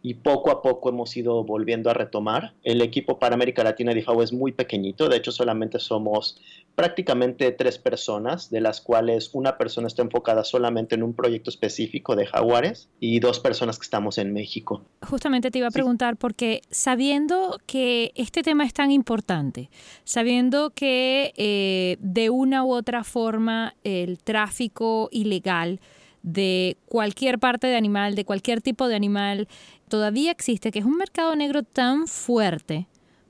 y 0.03 0.15
poco 0.15 0.51
a 0.51 0.63
poco 0.63 0.89
hemos 0.89 1.17
ido 1.17 1.45
volviendo 1.45 1.91
a 1.91 1.95
retomar. 1.95 2.55
El 2.63 2.81
equipo 2.83 3.19
para 3.19 3.35
América 3.35 3.65
Latina 3.65 3.95
de 3.95 4.03
FAO 4.03 4.23
es 4.23 4.33
muy 4.33 4.53
pequeñito, 4.53 5.09
de 5.09 5.17
hecho 5.17 5.33
solamente 5.33 5.79
somos 5.79 6.41
prácticamente 6.75 7.51
tres 7.53 7.79
personas, 7.79 8.51
de 8.51 8.61
las 8.61 8.81
cuales 8.81 9.31
una 9.35 9.59
persona 9.59 9.87
está 9.87 10.03
enfocada 10.03 10.45
solamente 10.45 10.95
en 10.95 11.03
un 11.03 11.13
proyecto 11.13 11.51
específico 11.51 12.17
de 12.17 12.27
jaguares 12.27 12.89
y 13.01 13.21
dos 13.21 13.41
personas 13.41 13.79
que 13.79 13.85
estamos 13.85 14.19
en 14.19 14.33
México. 14.33 14.83
Justamente 15.03 15.51
te 15.51 15.59
iba 15.59 15.69
a 15.69 15.73
preguntar 15.73 16.17
porque 16.17 16.63
sabiendo 16.71 17.59
que 17.67 18.13
este 18.15 18.43
tema 18.43 18.65
es 18.65 18.73
tan 18.73 18.91
importante, 18.91 19.69
sabiendo 20.05 20.71
que 20.71 21.33
eh, 21.37 21.97
de 22.01 22.31
una 22.31 22.65
u 22.65 22.73
otra 22.73 23.05
forma 23.05 23.75
el 23.85 24.19
tráfico 24.19 25.09
ilegal 25.13 25.81
de 26.23 26.77
cualquier 26.87 27.39
parte 27.39 27.67
de 27.67 27.77
animal, 27.77 28.15
de 28.15 28.25
cualquier 28.25 28.61
tipo 28.61 28.89
de 28.89 28.97
animal, 28.97 29.49
todavía 29.91 30.31
existe, 30.31 30.71
que 30.71 30.79
es 30.79 30.87
un 30.87 30.97
mercado 30.97 31.37
negro 31.37 31.63
tan 31.63 32.07
fuerte, 32.07 32.87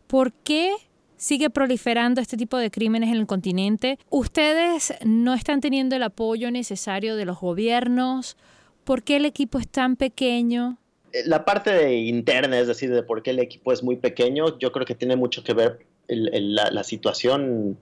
¿por 0.07 0.33
qué 0.33 0.73
sigue 1.17 1.51
proliferando 1.51 2.21
este 2.21 2.37
tipo 2.37 2.57
de 2.57 2.71
crímenes 2.71 3.11
en 3.11 3.17
el 3.17 3.27
continente? 3.27 3.99
¿Ustedes 4.09 4.95
no 5.05 5.35
están 5.35 5.61
teniendo 5.61 5.97
el 5.97 6.05
apoyo 6.05 6.53
necesario 6.53 7.17
de 7.17 7.25
los 7.25 7.41
gobiernos? 7.41 8.37
¿Por 8.85 9.03
qué 9.03 9.17
el 9.17 9.25
equipo 9.25 9.59
es 9.59 9.69
tan 9.69 9.97
pequeño? 9.97 10.79
Eh, 11.13 11.23
la 11.27 11.45
parte 11.45 11.73
de 11.73 11.97
interna, 11.97 12.61
es 12.61 12.69
decir, 12.69 12.91
de 12.91 13.03
por 13.03 13.23
qué 13.23 13.31
el 13.31 13.41
equipo 13.41 13.73
es 13.73 13.83
muy 13.83 13.97
pequeño, 13.97 14.59
yo 14.59 14.71
creo 14.71 14.87
que 14.87 14.95
tiene 14.95 15.17
mucho 15.17 15.43
que 15.43 15.55
ver 15.55 15.85
la, 16.09 16.71
la 16.71 16.85
situación 16.85 17.79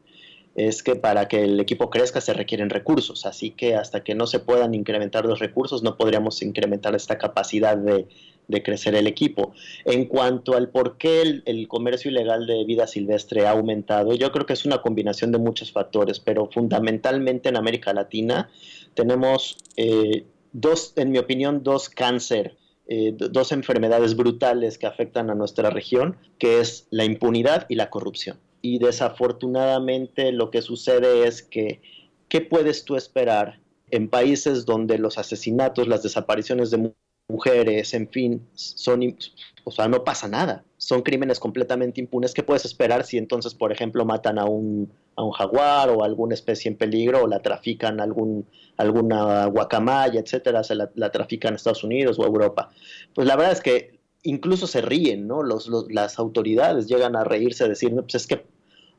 es 0.55 0.83
que 0.83 0.97
para 0.97 1.29
que 1.29 1.45
el 1.45 1.61
equipo 1.61 1.89
crezca 1.89 2.21
se 2.21 2.35
requieren 2.35 2.69
recursos, 2.69 3.27
así 3.27 3.51
que 3.51 3.77
hasta 3.77 4.03
que 4.03 4.17
no 4.17 4.27
se 4.27 4.41
puedan 4.41 4.75
incrementar 4.75 5.25
los 5.25 5.39
recursos 5.39 5.85
no 5.85 5.97
podríamos 5.97 6.43
incrementar 6.43 6.97
esta 6.97 7.17
capacidad 7.17 7.77
de, 7.77 8.09
de 8.49 8.63
crecer 8.63 8.95
el 8.95 9.07
equipo. 9.07 9.53
En 9.85 10.07
cuanto 10.07 10.57
al 10.57 10.71
por 10.71 10.97
qué 10.97 11.43
el, 11.45 11.69
comercio 11.69 12.11
ilegal 12.11 12.47
de 12.47 12.65
vida 12.65 12.87
silvestre 12.87 13.47
ha 13.47 13.51
aumentado, 13.51 14.15
yo 14.15 14.33
creo 14.33 14.47
que 14.47 14.55
es 14.55 14.65
una 14.65 14.83
combinación 14.83 15.31
de 15.31 15.39
muchos 15.39 15.71
factores, 15.71 16.19
pero 16.19 16.51
fundamentalmente 16.51 17.51
en 17.51 17.57
América 17.57 17.93
Latina 17.93 18.51
tenemos 18.95 19.59
eh, 19.77 20.25
dos, 20.53 20.95
en 20.97 21.13
mi 21.13 21.19
opinión, 21.19 21.63
dos 21.63 21.89
cáncer. 21.89 22.57
Eh, 22.91 23.13
dos 23.15 23.53
enfermedades 23.53 24.17
brutales 24.17 24.79
que 24.79 24.87
afectan 24.87 25.29
a 25.29 25.35
nuestra 25.35 25.69
región, 25.69 26.17
que 26.39 26.61
es 26.61 26.87
la 26.89 27.05
impunidad 27.05 27.67
y 27.69 27.75
la 27.75 27.91
corrupción. 27.91 28.39
Y 28.63 28.79
desafortunadamente 28.79 30.33
lo 30.33 30.51
que 30.51 30.63
sucede 30.63 31.29
es 31.29 31.43
que, 31.43 31.83
¿qué 32.31 32.41
puedes 32.41 32.87
tú 32.87 32.97
esperar 32.97 33.61
en 33.91 34.09
países 34.09 34.65
donde 34.65 34.97
los 34.97 35.19
asesinatos, 35.19 35.87
las 35.87 36.03
desapariciones 36.03 36.71
de 36.71 36.95
mujeres, 37.29 37.93
en 37.93 38.09
fin, 38.09 38.49
son, 38.55 39.17
o 39.65 39.71
sea, 39.71 39.87
no 39.87 40.03
pasa 40.03 40.29
nada. 40.29 40.65
Son 40.79 41.03
crímenes 41.03 41.39
completamente 41.39 42.01
impunes. 42.01 42.33
¿Qué 42.33 42.43
puedes 42.43 42.65
esperar 42.65 43.05
si 43.05 43.19
entonces, 43.19 43.55
por 43.55 43.71
ejemplo, 43.71 44.05
matan 44.07 44.39
a 44.39 44.47
un, 44.47 44.91
a 45.15 45.23
un 45.23 45.33
jaguar 45.33 45.91
o 45.91 46.03
alguna 46.03 46.35
especie 46.35 46.71
en 46.71 46.79
peligro 46.79 47.25
o 47.25 47.27
la 47.27 47.41
trafican 47.41 48.01
algún, 48.01 48.47
alguna 48.79 49.45
guacamaya, 49.47 50.21
etcétera, 50.21 50.65
se 50.65 50.75
la, 50.75 51.11
trafican 51.13 51.53
a 51.53 51.57
Estados 51.57 51.85
Unidos 51.85 52.19
o 52.19 52.25
Europa? 52.25 52.71
Pues 53.15 53.29
la 53.29 53.37
verdad 53.37 53.53
es 53.53 53.61
que 53.61 53.99
incluso 54.23 54.67
se 54.67 54.81
ríen, 54.81 55.29
¿no? 55.29 55.43
Los, 55.43 55.69
las 55.91 56.19
autoridades 56.19 56.87
llegan 56.87 57.15
a 57.15 57.25
reírse, 57.25 57.69
decir, 57.69 57.93
no, 57.93 58.03
pues 58.03 58.15
es 58.15 58.27
que 58.27 58.47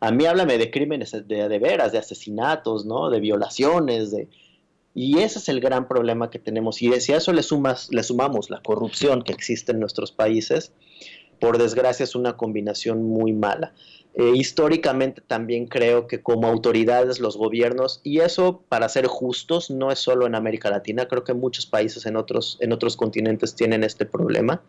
a 0.02 0.12
mí 0.12 0.26
háblame 0.26 0.58
de 0.60 0.70
crímenes 0.70 1.12
de, 1.12 1.50
de 1.50 1.60
veras, 1.60 1.92
de 1.92 1.98
asesinatos, 1.98 2.86
¿no? 2.86 3.10
De 3.10 3.20
violaciones, 3.20 4.12
de 4.12 4.30
y 4.94 5.20
ese 5.20 5.40
es 5.40 5.50
el 5.50 5.60
gran 5.60 5.88
problema 5.88 6.30
que 6.30 6.40
tenemos. 6.40 6.82
Y 6.82 6.92
si 7.00 7.14
a 7.14 7.18
eso 7.18 7.34
le, 7.34 7.44
sumas, 7.44 7.90
le 7.92 8.04
sumamos 8.04 8.50
la 8.50 8.62
corrupción 8.62 9.22
que 9.24 9.34
existe 9.34 9.72
en 9.72 9.80
nuestros 9.80 10.12
países, 10.12 10.74
por 11.40 11.58
desgracia 11.58 12.04
es 12.04 12.16
una 12.16 12.38
combinación 12.38 13.04
muy 13.04 13.34
mala. 13.34 13.74
Eh, 14.16 14.34
históricamente 14.36 15.22
también 15.22 15.68
creo 15.68 16.08
que 16.08 16.22
como 16.22 16.48
autoridades, 16.48 17.20
los 17.20 17.38
gobiernos, 17.38 18.02
y 18.04 18.20
eso 18.20 18.64
para 18.68 18.90
ser 18.90 19.06
justos, 19.06 19.70
no 19.70 19.92
es 19.92 20.00
solo 20.00 20.26
en 20.26 20.36
América 20.36 20.70
Latina, 20.70 21.08
creo 21.08 21.24
que 21.24 21.34
muchos 21.34 21.68
países 21.68 22.06
en 22.06 22.18
otros, 22.18 22.58
en 22.60 22.74
otros 22.74 22.98
continentes 22.98 23.56
tienen 23.56 23.84
este 23.84 24.06
problema, 24.06 24.64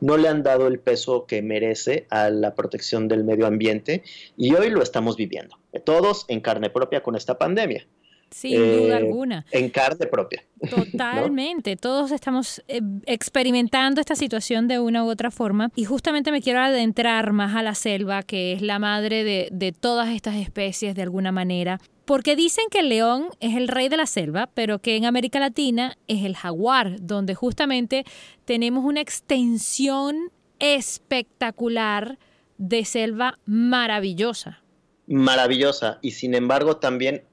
no 0.00 0.16
le 0.16 0.28
han 0.28 0.42
dado 0.42 0.66
el 0.66 0.80
peso 0.80 1.26
que 1.26 1.42
merece 1.42 2.06
a 2.08 2.30
la 2.30 2.54
protección 2.54 3.08
del 3.08 3.24
medio 3.24 3.46
ambiente 3.46 4.02
y 4.36 4.54
hoy 4.54 4.70
lo 4.70 4.82
estamos 4.82 5.16
viviendo, 5.16 5.58
todos 5.84 6.24
en 6.28 6.40
carne 6.40 6.70
propia 6.70 7.02
con 7.02 7.14
esta 7.14 7.38
pandemia. 7.38 7.86
Sin 8.30 8.58
duda 8.58 8.94
eh, 8.94 8.96
alguna. 8.96 9.46
En 9.50 9.70
carne 9.70 10.06
propia. 10.06 10.44
Totalmente. 10.68 11.76
Todos 11.76 12.10
estamos 12.10 12.62
eh, 12.68 12.80
experimentando 13.06 14.00
esta 14.00 14.16
situación 14.16 14.68
de 14.68 14.78
una 14.78 15.04
u 15.04 15.08
otra 15.08 15.30
forma. 15.30 15.70
Y 15.76 15.84
justamente 15.84 16.32
me 16.32 16.42
quiero 16.42 16.60
adentrar 16.60 17.32
más 17.32 17.56
a 17.56 17.62
la 17.62 17.74
selva, 17.74 18.22
que 18.22 18.52
es 18.52 18.62
la 18.62 18.78
madre 18.78 19.24
de, 19.24 19.48
de 19.50 19.72
todas 19.72 20.08
estas 20.08 20.36
especies 20.36 20.94
de 20.94 21.02
alguna 21.02 21.32
manera. 21.32 21.80
Porque 22.04 22.36
dicen 22.36 22.64
que 22.70 22.80
el 22.80 22.88
león 22.88 23.28
es 23.40 23.54
el 23.54 23.68
rey 23.68 23.88
de 23.88 23.98
la 23.98 24.06
selva, 24.06 24.48
pero 24.54 24.78
que 24.78 24.96
en 24.96 25.04
América 25.04 25.40
Latina 25.40 25.98
es 26.06 26.24
el 26.24 26.36
jaguar, 26.36 26.96
donde 27.00 27.34
justamente 27.34 28.04
tenemos 28.46 28.84
una 28.84 29.02
extensión 29.02 30.30
espectacular 30.58 32.18
de 32.56 32.84
selva 32.84 33.38
maravillosa. 33.44 34.62
Maravillosa. 35.06 35.98
Y 36.02 36.10
sin 36.12 36.34
embargo 36.34 36.76
también 36.76 37.24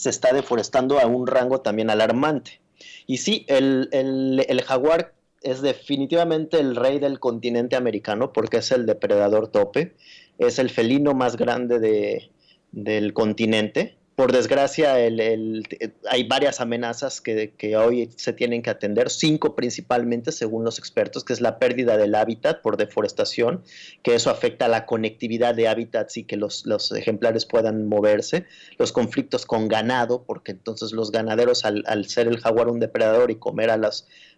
se 0.00 0.08
está 0.08 0.32
deforestando 0.32 0.98
a 0.98 1.06
un 1.06 1.26
rango 1.26 1.60
también 1.60 1.90
alarmante. 1.90 2.60
Y 3.06 3.18
sí, 3.18 3.44
el, 3.48 3.90
el, 3.92 4.62
jaguar 4.62 5.12
es 5.42 5.60
definitivamente 5.60 6.58
el 6.58 6.74
rey 6.74 6.98
del 6.98 7.20
continente 7.20 7.76
americano 7.76 8.32
porque 8.32 8.58
es 8.58 8.72
el 8.72 8.86
depredador 8.86 9.48
tope, 9.48 9.94
es 10.38 10.58
el 10.58 10.70
felino 10.70 11.12
más 11.12 11.36
grande 11.36 11.78
de, 11.78 12.30
del 12.72 13.12
continente 13.12 13.98
por 14.20 14.32
desgracia, 14.32 14.96
hay 14.96 16.24
varias 16.28 16.60
amenazas 16.60 17.22
que, 17.22 17.54
hoy 17.78 18.10
se 18.16 18.34
tienen 18.34 18.60
que 18.60 18.68
atender, 18.68 19.08
cinco 19.08 19.56
principalmente, 19.56 20.30
según 20.30 20.62
los 20.62 20.78
expertos, 20.78 21.24
que 21.24 21.32
es 21.32 21.40
la 21.40 21.58
pérdida 21.58 21.96
del 21.96 22.14
hábitat 22.14 22.60
por 22.60 22.76
deforestación, 22.76 23.62
que 24.02 24.14
eso 24.14 24.28
afecta 24.28 24.66
a 24.66 24.68
la 24.68 24.84
conectividad 24.84 25.54
de 25.54 25.68
hábitats 25.68 26.18
y 26.18 26.24
que 26.24 26.36
los, 26.36 26.66
ejemplares 26.94 27.46
puedan 27.46 27.88
moverse, 27.88 28.44
los 28.76 28.92
conflictos 28.92 29.46
con 29.46 29.68
ganado, 29.68 30.22
porque 30.24 30.52
entonces 30.52 30.92
los 30.92 31.12
ganaderos, 31.12 31.64
al, 31.64 32.04
ser 32.06 32.28
el 32.28 32.40
jaguar 32.40 32.68
un 32.68 32.78
depredador 32.78 33.30
y 33.30 33.36
comer 33.36 33.70
a 33.70 33.80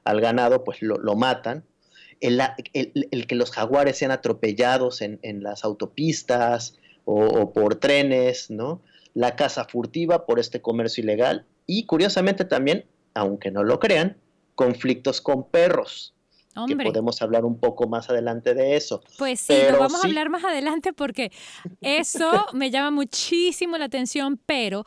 al 0.05 0.21
ganado, 0.21 0.63
pues 0.63 0.81
lo, 0.81 1.17
matan. 1.17 1.65
El, 2.21 2.41
que 3.27 3.35
los 3.35 3.51
jaguares 3.51 3.99
sean 3.99 4.13
atropellados 4.13 5.03
en, 5.03 5.43
las 5.43 5.65
autopistas 5.65 6.79
o 7.05 7.53
por 7.53 7.75
trenes, 7.81 8.49
¿no? 8.49 8.81
La 9.15 9.37
caza 9.37 9.65
furtiva 9.65 10.27
por 10.27 10.39
este 10.39 10.61
comercio 10.61 11.03
ilegal 11.03 11.47
y 11.67 11.87
curiosamente 11.87 12.45
también, 12.45 12.87
aunque 13.15 13.51
no 13.51 13.63
lo 13.63 13.79
crean, 13.79 14.17
conflictos 14.55 15.21
con 15.21 15.49
perros. 15.49 16.15
Que 16.67 16.77
podemos 16.77 17.23
hablar 17.23 17.47
un 17.47 17.59
poco 17.59 17.89
más 17.89 18.11
adelante 18.11 18.53
de 18.53 18.77
eso. 18.77 19.03
Pues 19.17 19.41
sí, 19.41 19.55
lo 19.71 19.79
vamos 19.79 20.05
a 20.05 20.07
hablar 20.07 20.29
más 20.29 20.45
adelante 20.45 20.93
porque 20.93 21.33
eso 21.81 22.31
me 22.53 22.71
llama 22.71 22.91
muchísimo 22.91 23.79
la 23.79 23.87
atención, 23.87 24.39
pero 24.45 24.85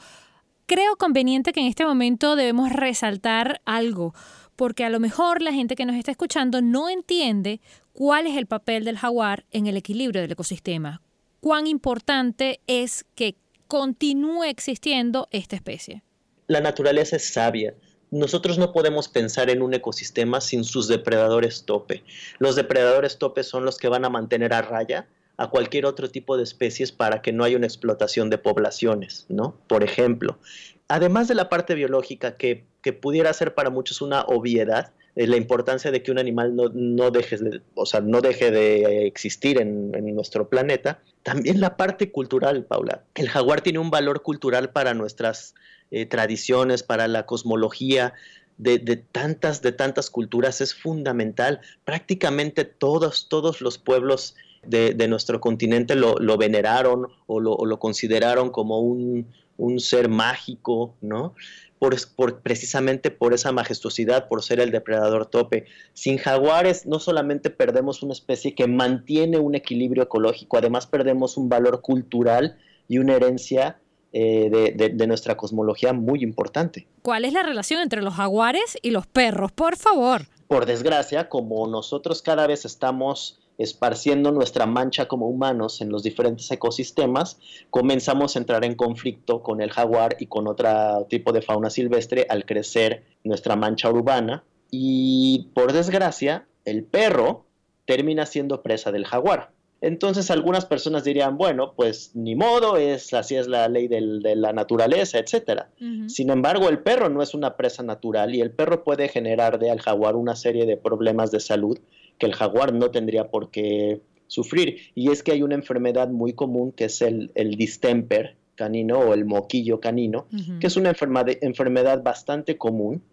creo 0.68 0.96
conveniente 0.96 1.54
que 1.54 1.62
en 1.62 1.66
este 1.66 1.84
momento 1.84 2.36
debemos 2.36 2.72
resaltar 2.72 3.62
algo, 3.66 4.14
porque 4.56 4.86
a 4.86 4.92
lo 4.92 5.00
mejor 5.00 5.42
la 5.42 5.54
gente 5.54 5.76
que 5.76 5.86
nos 5.86 5.96
está 5.96 6.12
escuchando 6.12 6.62
no 6.62 6.88
entiende 6.88 7.62
cuál 7.94 8.28
es 8.28 8.38
el 8.38 8.46
papel 8.46 8.84
del 8.86 9.00
jaguar 9.00 9.46
en 9.50 9.66
el 9.66 9.76
equilibrio 9.76 10.22
del 10.22 10.34
ecosistema, 10.34 11.02
cuán 11.40 11.66
importante 11.66 12.60
es 12.68 13.06
que 13.16 13.38
continúe 13.76 14.46
existiendo 14.46 15.28
esta 15.32 15.58
especie. 15.58 16.02
La 16.48 16.62
naturaleza 16.62 17.18
es 17.18 17.34
sabia. 17.34 17.74
Nosotros 18.10 18.58
no 18.58 18.72
podemos 18.72 19.10
pensar 19.10 19.50
en 19.50 19.62
un 19.62 19.74
ecosistema 19.74 20.40
sin 20.40 20.64
sus 20.64 20.88
depredadores 20.88 21.66
tope. 21.66 22.02
Los 22.40 22.56
depredadores 22.56 23.18
tope 23.18 23.44
son 23.44 23.66
los 23.66 23.78
que 23.78 23.90
van 23.90 24.06
a 24.06 24.10
mantener 24.10 24.54
a 24.54 24.62
raya 24.62 25.10
a 25.36 25.50
cualquier 25.50 25.86
otro 25.86 26.10
tipo 26.10 26.38
de 26.38 26.44
especies 26.44 26.94
para 26.94 27.22
que 27.22 27.34
no 27.34 27.44
haya 27.44 27.58
una 27.58 27.68
explotación 27.68 28.30
de 28.30 28.38
poblaciones, 28.38 29.26
¿no? 29.28 29.58
Por 29.68 29.84
ejemplo, 29.84 30.40
además 30.88 31.28
de 31.28 31.36
la 31.36 31.50
parte 31.50 31.76
biológica 31.76 32.38
que, 32.38 32.64
pudiera 33.02 33.34
ser 33.34 33.56
para 33.56 33.72
muchos 33.72 34.02
una 34.02 34.22
obviedad, 34.22 34.94
eh, 35.16 35.28
la 35.28 35.38
importancia 35.38 35.92
de 35.92 36.04
que 36.04 36.12
un 36.12 36.20
animal 36.20 36.56
no, 36.56 37.12
deje, 37.12 37.38
de, 37.38 37.62
o 37.74 37.86
sea, 37.86 38.02
no 38.02 38.20
deje 38.22 38.52
de 38.52 39.08
existir 39.08 39.62
en, 39.62 39.92
nuestro 40.14 40.50
planeta. 40.50 41.00
También 41.24 41.62
la 41.62 41.78
parte 41.78 42.12
cultural, 42.12 42.66
Paula. 42.66 43.04
El 43.16 43.30
jaguar 43.30 43.62
tiene 43.62 43.80
un 43.80 43.90
valor 43.90 44.22
cultural 44.22 44.72
para 44.72 44.94
nuestras 44.94 45.56
eh, 45.92 46.06
tradiciones, 46.06 46.84
para 46.84 47.08
la 47.08 47.26
cosmología. 47.26 48.14
De, 48.58 48.80
tantas, 49.12 49.62
de 49.62 49.74
tantas 49.74 50.10
culturas 50.10 50.62
es 50.62 50.74
fundamental. 50.74 51.60
Prácticamente 51.84 52.64
todos, 52.64 53.28
todos 53.28 53.60
los 53.60 53.78
pueblos 53.78 54.36
de, 54.66 55.08
nuestro 55.10 55.42
continente 55.42 55.96
lo, 55.96 56.38
veneraron 56.38 57.08
o 57.28 57.40
lo, 57.40 57.80
consideraron 57.80 58.52
como 58.52 58.80
un, 58.80 59.28
un 59.58 59.80
ser 59.80 60.10
mágico, 60.10 60.96
¿no? 61.02 61.36
Por, 61.80 62.42
precisamente 62.42 63.12
por 63.12 63.34
esa 63.34 63.52
majestuosidad, 63.52 64.28
por 64.28 64.44
ser 64.44 64.60
el 64.60 64.72
depredador 64.72 65.26
tope. 65.26 65.66
Sin 65.94 66.18
jaguares 66.18 66.86
no 66.86 67.00
solamente 67.00 67.50
perdemos 67.50 68.04
una 68.04 68.14
especie 68.14 68.56
que 68.56 68.68
mantiene 68.68 69.38
un 69.38 69.56
equilibrio 69.56 70.04
ecológico, 70.04 70.58
además 70.58 70.88
perdemos 70.88 71.38
un 71.38 71.50
valor 71.50 71.82
cultural 71.82 72.58
y 72.88 73.00
una 73.00 73.16
herencia 73.16 73.80
eh, 74.18 74.74
de, 74.76 75.08
nuestra 75.08 75.36
cosmología 75.36 75.92
muy 75.92 76.24
importante. 76.24 76.88
¿Cuál 77.02 77.26
es 77.26 77.34
la 77.34 77.44
relación 77.44 77.82
entre 77.82 78.02
los 78.02 78.14
jaguares 78.14 78.78
y 78.82 78.92
los 78.92 79.08
perros? 79.08 79.52
Por 79.52 79.76
favor. 79.76 80.28
Por 80.48 80.66
desgracia, 80.66 81.28
como 81.28 81.68
nosotros 81.68 82.22
cada 82.22 82.48
vez 82.48 82.64
estamos 82.64 83.45
esparciendo 83.58 84.32
nuestra 84.32 84.66
mancha 84.66 85.08
como 85.08 85.28
humanos 85.28 85.82
en 85.82 85.90
los 85.90 86.04
diferentes 86.04 86.50
ecosistemas, 86.52 87.40
comenzamos 87.70 88.36
a 88.36 88.40
entrar 88.40 88.66
en 88.66 88.76
conflicto 88.76 89.42
con 89.42 89.62
el 89.62 89.72
jaguar 89.72 90.18
y 90.20 90.28
con 90.28 90.48
otro 90.48 91.06
tipo 91.10 91.32
de 91.32 91.42
fauna 91.42 91.70
silvestre 91.70 92.26
al 92.30 92.46
crecer 92.46 93.04
nuestra 93.24 93.56
mancha 93.56 93.90
urbana. 93.90 94.44
Y 94.72 95.50
por 95.54 95.74
desgracia, 95.74 96.48
el 96.66 96.84
perro 96.84 97.46
termina 97.86 98.26
siendo 98.26 98.62
presa 98.62 98.92
del 98.92 99.06
jaguar. 99.06 99.56
Entonces 99.82 100.32
algunas 100.32 100.66
personas 100.66 101.04
dirían, 101.04 101.38
bueno, 101.38 101.74
pues 101.76 102.16
ni 102.16 102.34
modo, 102.34 102.78
es, 102.78 103.14
así 103.14 103.36
es 103.36 103.48
la 103.48 103.68
ley 103.68 103.88
de 103.88 104.02
la 104.36 104.52
naturaleza, 104.52 105.20
etc. 105.20 105.66
Sin 106.08 106.32
embargo, 106.32 106.70
el 106.70 106.80
perro 106.80 107.10
no 107.10 107.22
es 107.22 107.36
una 107.36 107.56
presa 107.56 107.84
natural 107.84 108.34
y 108.34 108.42
el 108.42 108.52
perro 108.52 108.84
puede 108.84 109.10
generar 109.10 109.60
de 109.60 109.70
al 109.70 109.82
jaguar 109.82 110.16
una 110.16 110.36
serie 110.36 110.66
de 110.66 110.78
problemas 110.78 111.30
de 111.30 111.40
salud 111.40 111.78
que 112.18 112.26
el 112.26 112.34
jaguar 112.34 112.74
no 112.74 112.92
tendría 112.92 113.30
por 113.30 113.52
qué 113.52 114.02
sufrir. 114.28 114.78
Y 114.96 115.12
es 115.12 115.24
que 115.24 115.32
hay 115.32 115.44
una 115.44 115.56
enfermedad 115.56 116.10
muy 116.10 116.34
común 116.34 116.72
que 116.72 116.86
es 116.86 117.02
el, 117.02 117.32
distemper 117.58 118.38
canino 118.56 119.00
o 119.00 119.14
el 119.14 119.26
moquillo 119.26 119.80
canino, 119.80 120.28
que 120.60 120.68
es 120.68 120.78
una 120.78 120.94
enfermedad 121.42 122.04
bastante 122.04 122.58
común 122.58 123.04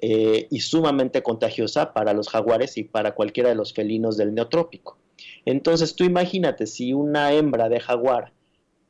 eh, 0.00 0.46
y 0.50 0.60
sumamente 0.60 1.22
contagiosa 1.22 1.92
para 1.92 2.12
los 2.12 2.28
jaguares 2.28 2.76
y 2.76 2.84
para 2.84 3.14
cualquiera 3.14 3.48
de 3.48 3.54
los 3.54 3.72
felinos 3.72 4.16
del 4.16 4.34
neotrópico. 4.34 4.98
Entonces 5.44 5.96
tú 5.96 6.04
imagínate 6.04 6.66
si 6.66 6.92
una 6.92 7.32
hembra 7.32 7.68
de 7.68 7.80
jaguar 7.80 8.32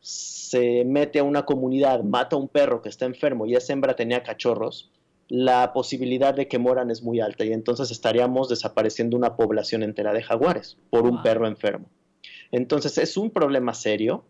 se 0.00 0.84
mete 0.84 1.18
a 1.18 1.24
una 1.24 1.44
comunidad, 1.44 2.02
mata 2.02 2.36
a 2.36 2.38
un 2.38 2.48
perro 2.48 2.82
que 2.82 2.88
está 2.88 3.06
enfermo 3.06 3.46
y 3.46 3.54
esa 3.54 3.72
hembra 3.72 3.96
tenía 3.96 4.22
cachorros, 4.22 4.90
la 5.28 5.72
posibilidad 5.72 6.34
de 6.34 6.48
que 6.48 6.58
moran 6.58 6.90
es 6.90 7.02
muy 7.02 7.20
alta 7.20 7.44
y 7.44 7.52
entonces 7.52 7.90
estaríamos 7.90 8.48
desapareciendo 8.48 9.16
una 9.16 9.36
población 9.36 9.82
entera 9.82 10.12
de 10.12 10.22
jaguares 10.22 10.78
por 10.90 11.06
un 11.06 11.22
perro 11.22 11.46
enfermo. 11.46 11.86
Entonces 12.50 12.96
es 12.98 13.16
un 13.16 13.30
problema 13.30 13.74
serio 13.74 14.24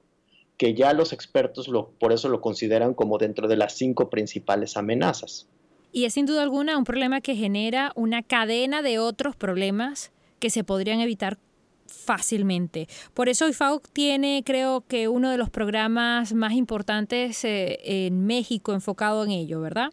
que 0.56 0.74
ya 0.74 0.92
los 0.92 1.12
expertos 1.12 1.68
lo, 1.68 1.90
por 1.90 2.12
eso 2.12 2.28
lo 2.28 2.40
consideran 2.40 2.94
como 2.94 3.16
dentro 3.16 3.46
de 3.46 3.56
las 3.56 3.74
cinco 3.74 4.10
principales 4.10 4.76
amenazas. 4.76 5.46
Y 5.92 6.04
es 6.04 6.14
sin 6.14 6.26
duda 6.26 6.42
alguna 6.42 6.76
un 6.76 6.84
problema 6.84 7.20
que 7.20 7.36
genera 7.36 7.92
una 7.94 8.22
cadena 8.22 8.82
de 8.82 8.98
otros 8.98 9.36
problemas 9.36 10.10
que 10.40 10.50
se 10.50 10.64
podrían 10.64 11.00
evitar 11.00 11.38
fácilmente. 11.86 12.88
Por 13.14 13.28
eso 13.28 13.48
IFAO 13.48 13.80
tiene, 13.92 14.42
creo 14.44 14.84
que, 14.86 15.08
uno 15.08 15.30
de 15.30 15.38
los 15.38 15.48
programas 15.48 16.34
más 16.34 16.52
importantes 16.52 17.44
eh, 17.44 17.78
en 17.84 18.26
México 18.26 18.74
enfocado 18.74 19.24
en 19.24 19.30
ello, 19.30 19.60
¿verdad? 19.60 19.90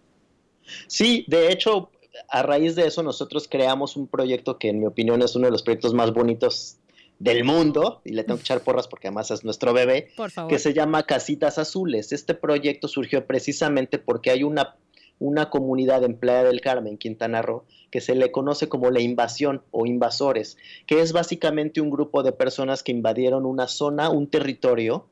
Sí, 0.87 1.25
de 1.27 1.51
hecho, 1.51 1.91
a 2.29 2.43
raíz 2.43 2.75
de 2.75 2.87
eso 2.87 3.03
nosotros 3.03 3.47
creamos 3.49 3.95
un 3.95 4.07
proyecto 4.07 4.57
que 4.57 4.69
en 4.69 4.79
mi 4.79 4.85
opinión 4.85 5.21
es 5.21 5.35
uno 5.35 5.47
de 5.47 5.51
los 5.51 5.63
proyectos 5.63 5.93
más 5.93 6.13
bonitos 6.13 6.77
del 7.19 7.43
mundo, 7.43 8.01
y 8.03 8.11
le 8.11 8.23
tengo 8.23 8.37
que 8.37 8.43
echar 8.43 8.61
porras 8.61 8.87
porque 8.87 9.07
además 9.07 9.31
es 9.31 9.43
nuestro 9.45 9.73
bebé, 9.73 10.09
que 10.49 10.59
se 10.59 10.73
llama 10.73 11.03
Casitas 11.03 11.57
Azules. 11.57 12.11
Este 12.11 12.33
proyecto 12.33 12.87
surgió 12.87 13.25
precisamente 13.25 13.99
porque 13.99 14.31
hay 14.31 14.43
una, 14.43 14.75
una 15.19 15.49
comunidad 15.49 16.03
en 16.03 16.17
Playa 16.17 16.43
del 16.43 16.61
Carmen, 16.61 16.97
Quintana 16.97 17.41
Roo, 17.41 17.63
que 17.89 18.01
se 18.01 18.15
le 18.15 18.31
conoce 18.31 18.67
como 18.67 18.91
la 18.91 18.99
invasión 18.99 19.63
o 19.71 19.85
invasores, 19.85 20.57
que 20.87 20.99
es 20.99 21.13
básicamente 21.13 21.79
un 21.79 21.89
grupo 21.89 22.21
de 22.23 22.33
personas 22.33 22.83
que 22.83 22.91
invadieron 22.91 23.45
una 23.45 23.67
zona, 23.67 24.09
un 24.09 24.27
territorio, 24.27 25.07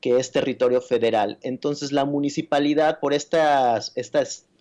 que 0.00 0.18
es 0.18 0.32
territorio 0.32 0.80
federal. 0.80 1.38
Entonces 1.42 1.92
la 1.92 2.04
municipalidad, 2.04 3.00
por 3.00 3.12
este 3.14 3.38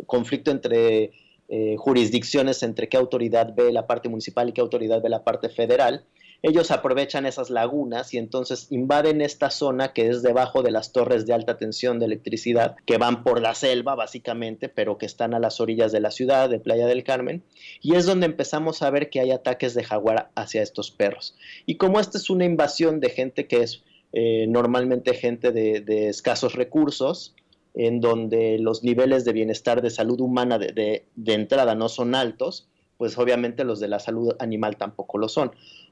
conflicto 0.06 0.52
entre 0.52 1.12
eh, 1.50 1.76
jurisdicciones, 1.78 2.64
entre 2.64 2.90
qué 2.90 2.98
autoridad 2.98 3.54
ve 3.56 3.72
la 3.72 3.88
parte 3.88 4.10
municipal 4.10 4.50
y 4.50 4.54
qué 4.54 4.62
autoridad 4.62 5.02
ve 5.02 5.10
la 5.10 5.24
parte 5.24 5.50
federal, 5.50 6.04
ellos 6.44 6.70
aprovechan 6.70 7.26
esas 7.26 7.50
lagunas 7.50 8.14
y 8.14 8.18
entonces 8.18 8.68
invaden 8.70 9.22
esta 9.22 9.50
zona 9.50 9.94
que 9.94 10.08
es 10.08 10.22
debajo 10.22 10.62
de 10.62 10.72
las 10.72 10.92
torres 10.92 11.26
de 11.26 11.34
alta 11.34 11.58
tensión 11.58 12.00
de 12.00 12.06
electricidad 12.06 12.76
que 12.86 12.98
van 12.98 13.24
por 13.24 13.42
la 13.42 13.56
selva 13.56 13.96
básicamente, 13.96 14.70
pero 14.70 14.98
que 15.00 15.08
están 15.08 15.34
a 15.34 15.40
las 15.40 15.60
orillas 15.60 15.92
de 15.92 16.00
la 16.00 16.12
ciudad 16.12 16.50
de 16.50 16.60
Playa 16.60 16.86
del 16.86 17.04
Carmen. 17.04 17.44
Y 17.82 17.96
es 17.96 18.06
donde 18.06 18.28
empezamos 18.28 18.84
a 18.84 18.90
ver 18.92 19.10
que 19.10 19.20
hay 19.20 19.32
ataques 19.32 19.74
de 19.74 19.84
jaguar 19.84 20.30
hacia 20.36 20.62
estos 20.62 20.92
perros. 20.92 21.36
Y 21.66 21.76
como 21.76 22.00
esta 22.00 22.20
es 22.20 22.30
una 22.30 22.46
invasión 22.46 23.00
de 23.00 23.10
gente 23.10 23.48
que 23.48 23.64
es 23.64 23.84
eh, 24.14 24.46
normalmente 24.48 25.14
gente 25.14 25.52
de, 25.52 26.08
escasos 26.10 26.54
recursos, 26.54 27.36
en 27.74 28.00
donde 28.00 28.58
los 28.60 28.84
niveles 28.84 29.26
de 29.26 29.34
bienestar 29.34 29.82
de 29.82 29.90
salud 29.90 30.20
humana 30.20 30.58
de, 30.58 31.06
entrada 31.26 31.76
no 31.76 31.90
son 31.90 32.16
altos, 32.16 32.68
pues 32.98 33.18
obviamente 33.18 33.64
los 33.64 33.80
de 33.80 33.88
la 33.88 34.00
salud 34.00 34.36
animal 34.40 34.78
tampoco 34.78 35.18
lo 35.18 35.30
son. 35.30 35.52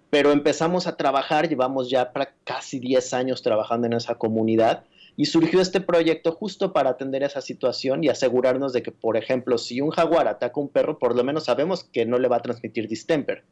Pero 0.09 0.31
empezamos 0.31 0.87
a 0.87 0.97
trabajar, 0.97 1.49
llevamos 1.49 1.89
ya 1.89 2.11
casi 2.43 2.79
10 2.79 3.13
años 3.13 3.41
trabajando 3.43 3.87
en 3.87 3.93
esa 3.93 4.15
comunidad 4.15 4.85
y 5.17 5.25
surgió 5.25 5.61
este 5.61 5.81
proyecto 5.81 6.31
justo 6.31 6.73
para 6.73 6.91
atender 6.91 7.23
esa 7.23 7.41
situación 7.41 8.03
y 8.03 8.09
asegurarnos 8.09 8.73
de 8.73 8.81
que, 8.81 8.91
por 8.91 9.17
ejemplo, 9.17 9.57
si 9.57 9.81
un 9.81 9.91
jaguar 9.91 10.27
ataca 10.27 10.59
a 10.59 10.63
un 10.63 10.69
perro, 10.69 10.99
por 10.99 11.15
lo 11.15 11.23
menos 11.23 11.45
sabemos 11.45 11.83
que 11.83 12.05
no 12.05 12.17
le 12.17 12.27
va 12.27 12.37
a 12.37 12.41
transmitir 12.41 12.87
distemper 12.87 13.43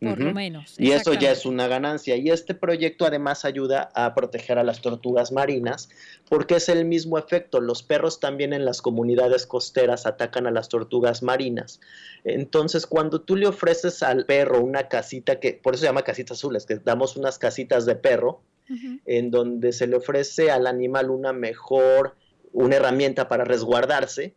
por 0.00 0.18
lo 0.18 0.32
menos. 0.32 0.76
Y 0.78 0.92
eso 0.92 1.12
ya 1.12 1.30
es 1.30 1.44
una 1.44 1.68
ganancia. 1.68 2.16
Y 2.16 2.30
este 2.30 2.54
proyecto 2.54 3.04
además 3.04 3.44
ayuda 3.44 3.90
a 3.94 4.14
proteger 4.14 4.58
a 4.58 4.64
las 4.64 4.80
tortugas 4.80 5.30
marinas 5.30 5.90
porque 6.28 6.56
es 6.56 6.70
el 6.70 6.86
mismo 6.86 7.18
efecto. 7.18 7.60
Los 7.60 7.82
perros 7.82 8.18
también 8.18 8.54
en 8.54 8.64
las 8.64 8.80
comunidades 8.80 9.46
costeras 9.46 10.06
atacan 10.06 10.46
a 10.46 10.50
las 10.50 10.70
tortugas 10.70 11.22
marinas. 11.22 11.80
Entonces, 12.24 12.86
cuando 12.86 13.20
tú 13.20 13.36
le 13.36 13.46
ofreces 13.46 14.02
al 14.02 14.24
perro 14.24 14.60
una 14.60 14.88
casita, 14.88 15.38
que 15.38 15.52
por 15.52 15.74
eso 15.74 15.82
se 15.82 15.88
llama 15.88 16.02
casitas 16.02 16.38
azules, 16.38 16.64
que 16.64 16.76
damos 16.76 17.16
unas 17.16 17.38
casitas 17.38 17.84
de 17.84 17.94
perro, 17.94 18.42
en 19.04 19.32
donde 19.32 19.72
se 19.72 19.88
le 19.88 19.96
ofrece 19.96 20.50
al 20.50 20.68
animal 20.68 21.10
una 21.10 21.32
mejor, 21.32 22.14
una 22.52 22.76
herramienta 22.76 23.26
para 23.28 23.44
resguardarse, 23.44 24.34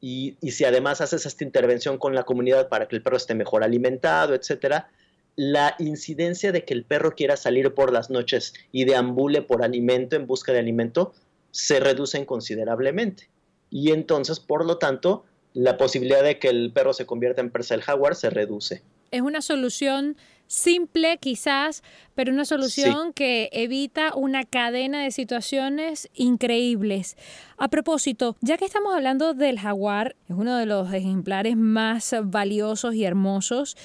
y, 0.00 0.36
y, 0.40 0.52
si 0.52 0.64
además 0.64 1.00
haces 1.00 1.26
esta 1.26 1.44
intervención 1.44 1.98
con 1.98 2.14
la 2.14 2.24
comunidad 2.24 2.68
para 2.68 2.86
que 2.86 2.96
el 2.96 3.02
perro 3.02 3.16
esté 3.16 3.34
mejor 3.34 3.64
alimentado, 3.64 4.34
etcétera, 4.34 4.90
la 5.36 5.76
incidencia 5.78 6.50
de 6.50 6.64
que 6.64 6.74
el 6.74 6.84
perro 6.84 7.14
quiera 7.14 7.36
salir 7.36 7.72
por 7.74 7.92
las 7.92 8.10
noches 8.10 8.54
y 8.72 8.84
deambule 8.84 9.42
por 9.42 9.62
alimento 9.62 10.16
en 10.16 10.26
busca 10.26 10.52
de 10.52 10.58
alimento 10.58 11.12
se 11.50 11.78
reduce 11.78 12.24
considerablemente. 12.26 13.28
Y 13.70 13.92
entonces, 13.92 14.40
por 14.40 14.64
lo 14.64 14.78
tanto, 14.78 15.24
la 15.52 15.76
posibilidad 15.76 16.22
de 16.22 16.38
que 16.38 16.48
el 16.48 16.72
perro 16.72 16.92
se 16.92 17.06
convierta 17.06 17.40
en 17.40 17.50
presa 17.50 17.74
del 17.74 17.82
jaguar 17.82 18.14
se 18.14 18.30
reduce. 18.30 18.82
Es 19.10 19.20
una 19.22 19.40
solución 19.40 20.16
simple 20.46 21.18
quizás, 21.18 21.82
pero 22.14 22.32
una 22.32 22.44
solución 22.44 23.12
que 23.12 23.48
evita 23.52 24.14
una 24.14 24.44
cadena 24.44 25.02
de 25.02 25.10
situaciones 25.10 26.08
increíbles. 26.14 27.16
A 27.56 27.68
propósito, 27.68 28.36
ya 28.40 28.56
que 28.56 28.64
estamos 28.64 28.94
hablando 28.94 29.34
del 29.34 29.58
jaguar, 29.58 30.16
es 30.28 30.36
uno 30.36 30.56
de 30.56 30.66
los 30.66 30.92
ejemplares 30.92 31.56
más 31.56 32.14
valiosos 32.24 32.94
y 32.94 33.04
hermosos, 33.04 33.76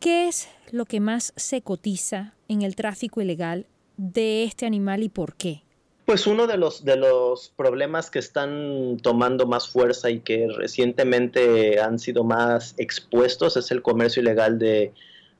¿Qué 0.00 0.28
es 0.28 0.48
lo 0.72 0.86
que 0.86 0.98
más 0.98 1.34
se 1.36 1.60
cotiza 1.60 2.32
en 2.48 2.62
el 2.62 2.74
tráfico 2.74 3.20
ilegal 3.20 3.66
de 3.98 4.44
este 4.44 4.64
animal 4.64 5.02
y 5.02 5.10
por 5.10 5.34
qué? 5.34 5.62
Pues 6.06 6.26
uno 6.26 6.46
de 6.46 6.56
los, 6.56 6.86
de 6.86 6.96
los 6.96 7.52
problemas 7.54 8.10
que 8.10 8.18
están 8.18 8.96
tomando 9.02 9.46
más 9.46 9.68
fuerza 9.68 10.08
y 10.08 10.20
que 10.20 10.48
recientemente 10.56 11.80
han 11.80 11.98
sido 11.98 12.24
más 12.24 12.74
expuestos 12.78 13.58
es 13.58 13.70
el 13.72 13.82
comercio 13.82 14.22
ilegal 14.22 14.58
de, 14.58 14.94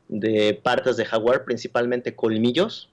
de 0.09 0.53
partes 0.62 0.99
de 0.99 1.07
jaguar, 1.07 1.46
principalmente 1.46 2.14
colmillos, 2.14 2.90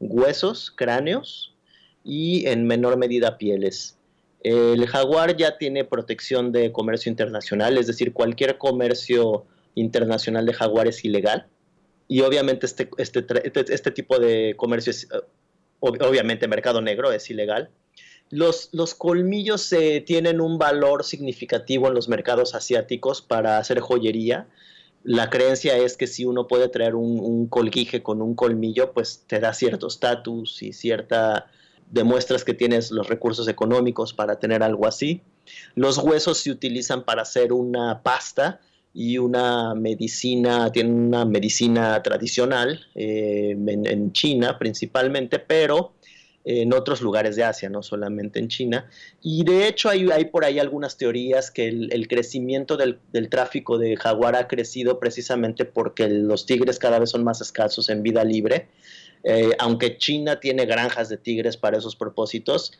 huesos, 0.00 0.72
cráneos 0.74 1.54
y 2.02 2.48
en 2.48 2.66
menor 2.66 2.96
medida 2.96 3.38
pieles. 3.38 3.96
El 4.40 4.84
jaguar 4.88 5.36
ya 5.36 5.56
tiene 5.56 5.84
protección 5.84 6.50
de 6.50 6.72
comercio 6.72 7.10
internacional, 7.10 7.78
es 7.78 7.86
decir, 7.86 8.12
cualquier 8.12 8.58
comercio 8.58 9.46
internacional 9.76 10.44
de 10.44 10.54
jaguares 10.54 11.04
ilegal. 11.04 11.46
Y 12.08 12.22
obviamente 12.22 12.66
este, 12.66 12.90
este, 12.98 13.24
este, 13.44 13.72
este 13.72 13.90
tipo 13.92 14.18
de 14.18 14.54
comercio 14.56 14.90
es, 14.90 15.04
eh, 15.04 15.20
obviamente 15.80 16.48
mercado 16.48 16.80
negro 16.80 17.12
es 17.12 17.30
ilegal. 17.30 17.70
Los, 18.30 18.70
los 18.72 18.96
colmillos 18.96 19.72
tienen 20.04 20.40
un 20.40 20.58
valor 20.58 21.04
significativo 21.04 21.86
en 21.86 21.94
los 21.94 22.08
mercados 22.08 22.56
asiáticos 22.56 23.22
para 23.22 23.58
hacer 23.58 23.78
joyería 23.78 24.48
la 25.06 25.30
creencia 25.30 25.76
es 25.76 25.96
que 25.96 26.08
si 26.08 26.24
uno 26.24 26.48
puede 26.48 26.68
traer 26.68 26.96
un, 26.96 27.20
un 27.20 27.46
colguije 27.46 28.02
con 28.02 28.20
un 28.20 28.34
colmillo, 28.34 28.92
pues 28.92 29.22
te 29.28 29.38
da 29.38 29.54
cierto 29.54 29.86
estatus 29.86 30.60
y 30.64 30.72
cierta 30.72 31.46
demuestras 31.92 32.42
que 32.42 32.54
tienes 32.54 32.90
los 32.90 33.06
recursos 33.06 33.46
económicos 33.46 34.12
para 34.12 34.40
tener 34.40 34.64
algo 34.64 34.84
así. 34.84 35.22
Los 35.76 35.98
huesos 35.98 36.38
se 36.38 36.50
utilizan 36.50 37.04
para 37.04 37.22
hacer 37.22 37.52
una 37.52 38.02
pasta 38.02 38.60
y 38.98 39.18
una 39.18 39.74
medicina, 39.74 40.72
tiene 40.72 40.90
una 40.90 41.26
medicina 41.26 42.02
tradicional 42.02 42.80
eh, 42.94 43.50
en, 43.50 44.12
China 44.12 44.58
principalmente, 44.58 45.38
pero 45.38 45.92
en 46.46 46.72
otros 46.72 47.02
lugares 47.02 47.36
de 47.36 47.44
Asia, 47.44 47.68
no 47.68 47.82
solamente 47.82 48.38
en 48.38 48.48
China. 48.48 48.88
Y 49.20 49.44
de 49.44 49.68
hecho 49.68 49.90
hay, 49.90 50.08
hay 50.10 50.24
por 50.26 50.46
ahí 50.46 50.58
algunas 50.58 50.96
teorías 50.96 51.50
que 51.50 51.68
el, 51.68 52.08
crecimiento 52.08 52.78
del, 52.78 52.98
tráfico 53.28 53.76
de 53.76 53.96
jaguar 53.96 54.34
ha 54.34 54.48
crecido 54.48 54.98
precisamente 54.98 55.66
porque 55.66 56.08
los 56.08 56.46
tigres 56.46 56.78
cada 56.78 56.98
vez 56.98 57.10
son 57.10 57.22
más 57.22 57.42
escasos 57.42 57.90
en 57.90 58.02
vida 58.02 58.24
libre. 58.24 58.68
Eh, 59.24 59.50
aunque 59.58 59.98
China 59.98 60.40
tiene 60.40 60.64
granjas 60.64 61.10
de 61.10 61.18
tigres 61.18 61.58
para 61.58 61.76
esos 61.76 61.96
propósitos, 61.96 62.72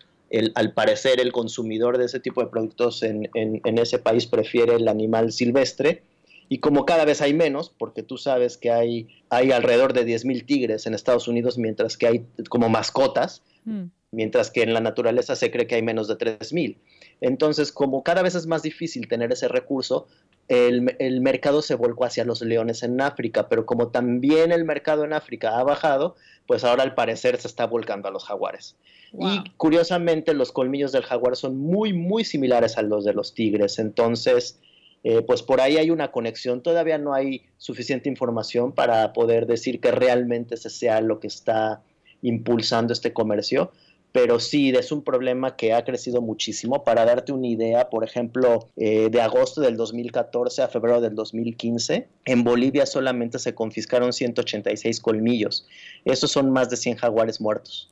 al 0.54 0.72
parecer 0.72 1.20
el 1.20 1.32
consumidor 1.32 1.98
de 1.98 2.06
ese 2.06 2.20
tipo 2.20 2.40
de 2.42 2.48
productos 2.48 3.02
en, 3.02 3.28
ese 3.64 3.98
país 3.98 4.26
prefiere 4.26 4.74
el 4.74 4.88
animal 4.88 5.32
silvestre. 5.32 6.02
Y 6.48 6.58
como 6.58 6.84
cada 6.84 7.04
vez 7.04 7.22
hay 7.22 7.34
menos, 7.34 7.72
porque 7.76 8.02
tú 8.02 8.18
sabes 8.18 8.56
que 8.56 8.70
hay, 8.70 9.08
hay 9.30 9.50
alrededor 9.50 9.92
de 9.92 10.06
10.000 10.06 10.46
tigres 10.46 10.86
en 10.86 10.94
Estados 10.94 11.26
Unidos, 11.26 11.58
mientras 11.58 11.96
que 11.96 12.06
hay 12.06 12.26
como 12.48 12.68
mascotas, 12.68 13.42
mm. 13.64 13.84
Mientras 14.16 14.50
que 14.50 14.62
en 14.62 14.72
la 14.72 14.81
naturaleza 14.81 15.37
se 15.37 15.50
cree 15.50 15.66
que 15.66 15.74
hay 15.74 15.83
menos 15.83 16.09
de 16.09 16.16
3.000. 16.16 16.79
Entonces, 17.20 17.70
como 17.70 18.02
cada 18.02 18.22
vez 18.22 18.35
es 18.35 18.46
más 18.46 18.62
difícil 18.62 19.09
tener 19.09 19.31
ese 19.31 19.46
recurso, 19.46 20.07
el, 20.48 20.96
el, 20.98 21.20
mercado 21.20 21.61
se 21.61 21.74
volcó 21.74 22.07
hacia 22.07 22.24
los 22.24 22.40
leones 22.40 22.83
en 22.83 22.98
África, 23.02 23.48
pero 23.50 23.66
como 23.66 23.88
también 23.88 24.52
el 24.52 24.64
mercado 24.64 25.05
en 25.05 25.12
África 25.12 25.59
ha 25.59 25.62
bajado, 25.64 26.16
pues 26.46 26.64
ahora 26.64 26.83
al 26.83 26.94
parecer 26.94 27.37
se 27.37 27.46
está 27.46 27.66
volcando 27.66 28.09
a 28.09 28.11
los 28.11 28.24
jaguares. 28.24 28.76
Y 29.12 29.50
curiosamente 29.59 30.33
los 30.33 30.50
colmillos 30.50 30.92
del 30.92 31.02
jaguar 31.02 31.37
son 31.37 31.59
muy, 31.59 31.92
muy 31.92 32.24
similares 32.24 32.79
a 32.79 32.83
los 32.83 33.05
de 33.05 33.12
los 33.12 33.35
tigres. 33.35 33.79
Entonces, 33.79 34.61
eh, 35.05 35.20
pues 35.20 35.42
por 35.42 35.61
ahí 35.61 35.76
hay 35.76 35.90
una 35.90 36.11
conexión. 36.11 36.62
Todavía 36.62 36.96
no 36.96 37.12
hay 37.12 37.42
suficiente 37.59 38.09
información 38.09 38.72
para 38.72 39.12
poder 39.12 39.46
decir 39.46 39.79
que 39.81 39.90
realmente 39.90 40.55
ese 40.55 40.70
sea 40.70 41.02
lo 41.02 41.20
que 41.20 41.26
está 41.26 41.83
impulsando 42.22 42.94
este 42.94 43.12
comercio. 43.12 43.72
Pero 44.16 44.40
sí, 44.40 44.70
es 44.70 44.92
un 44.92 45.05
problema 45.05 45.57
que 45.57 45.74
ha 45.74 45.85
crecido 45.85 46.22
muchísimo. 46.22 46.85
Para 46.85 47.05
darte 47.05 47.33
una 47.33 47.48
idea, 47.48 47.90
por 47.90 48.02
ejemplo, 48.02 48.70
eh, 48.74 49.11
de 49.11 49.20
agosto 49.20 49.61
del 49.61 49.76
2014 49.76 50.62
a 50.62 50.68
febrero 50.68 51.02
del 51.02 51.14
2015, 51.14 52.09
en 52.24 52.42
Bolivia 52.42 52.87
solamente 52.87 53.38
se 53.38 53.55
confiscaron 53.55 54.14
186 54.14 55.00
colmillos. 55.00 55.66
Esos 56.07 56.31
son 56.31 56.50
más 56.50 56.70
de 56.70 56.79
100 56.79 56.96
jaguares 56.96 57.42
muertos. 57.42 57.90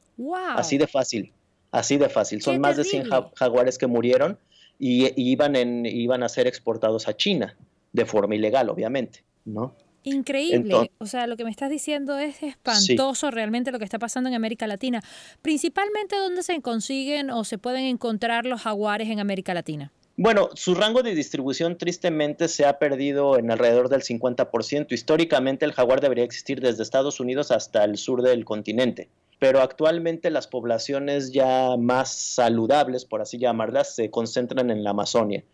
Así 0.57 0.79
de 0.79 0.87
fácil, 0.87 1.31
así 1.71 1.99
de 1.99 2.09
fácil. 2.09 2.41
Son 2.41 2.59
más 2.59 2.79
de 2.79 2.85
100 2.85 3.11
jaguares 3.35 3.77
que 3.77 3.87
murieron 3.87 4.39
y, 4.79 5.13
iban, 5.31 5.57
en, 5.57 5.85
iban 5.85 6.23
a 6.23 6.31
ser 6.31 6.47
exportados 6.47 7.07
a 7.07 7.15
China, 7.15 7.55
de 7.93 8.07
forma 8.07 8.35
ilegal, 8.35 8.71
obviamente, 8.71 9.23
¿no? 9.45 9.75
Increíble. 10.05 10.91
o 10.99 11.07
sea, 11.07 11.27
lo 11.27 11.37
que 11.37 11.45
me 11.45 11.51
estás 11.51 11.71
diciendo 11.71 12.19
es 12.19 12.43
espantoso 12.43 13.31
realmente 13.31 13.73
lo 13.73 13.79
que 13.79 13.85
está 13.85 13.99
pasando 13.99 14.29
en 14.29 14.35
América 14.35 14.67
Latina. 14.67 15.03
Principalmente, 15.43 16.17
¿dónde 16.17 16.43
se 16.43 16.61
consiguen 16.61 17.31
o 17.31 17.45
se 17.45 17.59
pueden 17.59 17.85
encontrar 17.87 18.47
los 18.47 18.63
jaguares 18.63 19.09
en 19.09 19.21
América 19.21 19.55
Latina? 19.55 19.91
Bueno, 20.17 20.51
su 20.55 20.77
rango 20.77 21.03
de 21.03 21.15
distribución 21.15 21.77
tristemente 21.77 22.47
se 22.47 22.65
ha 22.65 22.79
perdido 22.79 23.37
en 23.37 23.51
alrededor 23.51 23.89
del 23.89 24.03
50%. 24.03 24.93
Históricamente 24.93 25.65
el 25.65 25.73
jaguar 25.73 26.01
debería 26.01 26.25
existir 26.25 26.61
desde 26.61 26.85
Estados 26.85 27.19
Unidos 27.19 27.51
hasta 27.51 27.83
el 27.83 27.97
sur 27.97 28.23
del 28.23 28.45
continente 28.45 29.09
pero 29.45 29.61
actualmente 29.61 30.31
las 30.31 30.47
poblaciones 30.47 31.33
ya 31.33 31.77
más 31.77 32.15
saludables, 32.15 33.05
por 33.05 33.21
así 33.21 33.39
llamarlas, 33.39 33.95
se 33.95 34.11
concentran 34.11 34.71
en 34.71 34.83
la 34.83 34.91
Amazonia, 34.91 35.45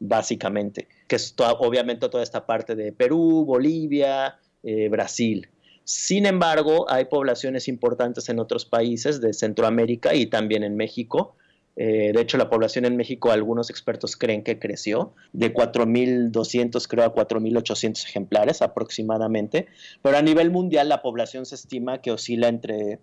básicamente, 0.00 0.88
que 1.06 1.16
es 1.16 1.34
obviamente 1.38 2.08
toda 2.08 2.24
esta 2.24 2.46
parte 2.46 2.74
de 2.74 2.92
Perú, 2.92 3.44
Bolivia, 3.46 4.38
eh, 4.62 4.88
Brasil. 4.88 5.48
Sin 5.84 6.26
embargo, 6.26 6.90
hay 6.90 7.04
poblaciones 7.04 7.68
importantes 7.68 8.28
en 8.28 8.38
otros 8.38 8.64
países 8.64 9.20
de 9.20 9.32
Centroamérica 9.32 10.14
y 10.14 10.26
también 10.26 10.64
en 10.64 10.76
México. 10.76 11.36
Eh, 11.76 12.12
de 12.14 12.20
hecho, 12.20 12.36
la 12.36 12.50
población 12.50 12.84
en 12.84 12.96
México, 12.96 13.30
algunos 13.30 13.70
expertos 13.70 14.16
creen 14.16 14.42
que 14.42 14.58
creció 14.58 15.14
de 15.32 15.54
4.200, 15.54 16.86
creo, 16.88 17.04
a 17.04 17.14
4.800 17.14 18.04
ejemplares 18.04 18.62
aproximadamente. 18.62 19.68
Pero 20.02 20.16
a 20.16 20.22
nivel 20.22 20.50
mundial, 20.50 20.88
la 20.88 21.02
población 21.02 21.46
se 21.46 21.54
estima 21.54 22.00
que 22.00 22.10
oscila 22.10 22.48
entre 22.48 22.98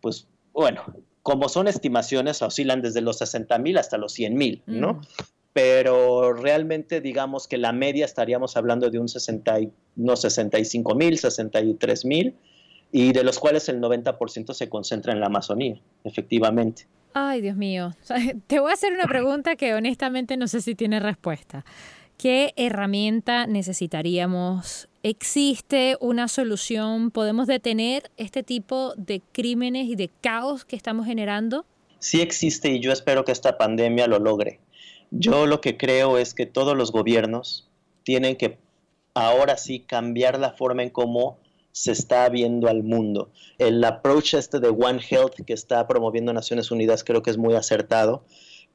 pues 0.00 0.28
bueno, 0.52 0.82
como 1.22 1.48
son 1.48 1.68
estimaciones, 1.68 2.40
oscilan 2.40 2.80
desde 2.80 3.00
los 3.00 3.18
60 3.18 3.58
mil 3.58 3.78
hasta 3.78 3.98
los 3.98 4.12
100 4.12 4.34
mil, 4.34 4.62
¿no? 4.66 4.94
Mm. 4.94 5.00
Pero 5.56 6.34
realmente 6.34 7.00
digamos 7.00 7.48
que 7.48 7.56
la 7.56 7.72
media 7.72 8.04
estaríamos 8.04 8.58
hablando 8.58 8.90
de 8.90 8.98
un 8.98 9.08
60, 9.08 9.58
no 9.94 10.14
65 10.14 10.94
mil, 10.94 11.16
63 11.16 12.04
mil, 12.04 12.34
y 12.92 13.14
de 13.14 13.24
los 13.24 13.38
cuales 13.38 13.70
el 13.70 13.80
90% 13.80 14.52
se 14.52 14.68
concentra 14.68 15.14
en 15.14 15.20
la 15.20 15.28
Amazonía, 15.28 15.80
efectivamente. 16.04 16.86
Ay, 17.14 17.40
Dios 17.40 17.56
mío. 17.56 17.94
Te 18.48 18.60
voy 18.60 18.70
a 18.70 18.74
hacer 18.74 18.92
una 18.92 19.06
pregunta 19.06 19.56
que 19.56 19.72
honestamente 19.72 20.36
no 20.36 20.46
sé 20.46 20.60
si 20.60 20.74
tiene 20.74 21.00
respuesta. 21.00 21.64
¿Qué 22.18 22.52
herramienta 22.56 23.46
necesitaríamos? 23.46 24.90
¿Existe 25.02 25.96
una 26.02 26.28
solución? 26.28 27.10
¿Podemos 27.10 27.46
detener 27.46 28.10
este 28.18 28.42
tipo 28.42 28.92
de 28.98 29.22
crímenes 29.32 29.88
y 29.88 29.96
de 29.96 30.10
caos 30.20 30.66
que 30.66 30.76
estamos 30.76 31.06
generando? 31.06 31.64
Sí 31.98 32.20
existe 32.20 32.68
y 32.72 32.80
yo 32.80 32.92
espero 32.92 33.24
que 33.24 33.32
esta 33.32 33.56
pandemia 33.56 34.06
lo 34.06 34.18
logre. 34.18 34.60
Yo 35.18 35.46
lo 35.46 35.60
que 35.60 35.76
creo 35.76 36.18
es 36.18 36.34
que 36.34 36.46
todos 36.46 36.76
los 36.76 36.92
gobiernos 36.92 37.68
tienen 38.02 38.36
que 38.36 38.58
ahora 39.14 39.56
sí 39.56 39.80
cambiar 39.80 40.38
la 40.38 40.52
forma 40.52 40.82
en 40.82 40.90
cómo 40.90 41.38
se 41.72 41.92
está 41.92 42.28
viendo 42.28 42.68
al 42.68 42.82
mundo. 42.82 43.30
El 43.58 43.82
approach 43.84 44.34
este 44.34 44.60
de 44.60 44.68
One 44.68 45.00
Health 45.08 45.44
que 45.46 45.52
está 45.52 45.86
promoviendo 45.86 46.32
Naciones 46.32 46.70
Unidas 46.70 47.04
creo 47.04 47.22
que 47.22 47.30
es 47.30 47.38
muy 47.38 47.54
acertado 47.54 48.24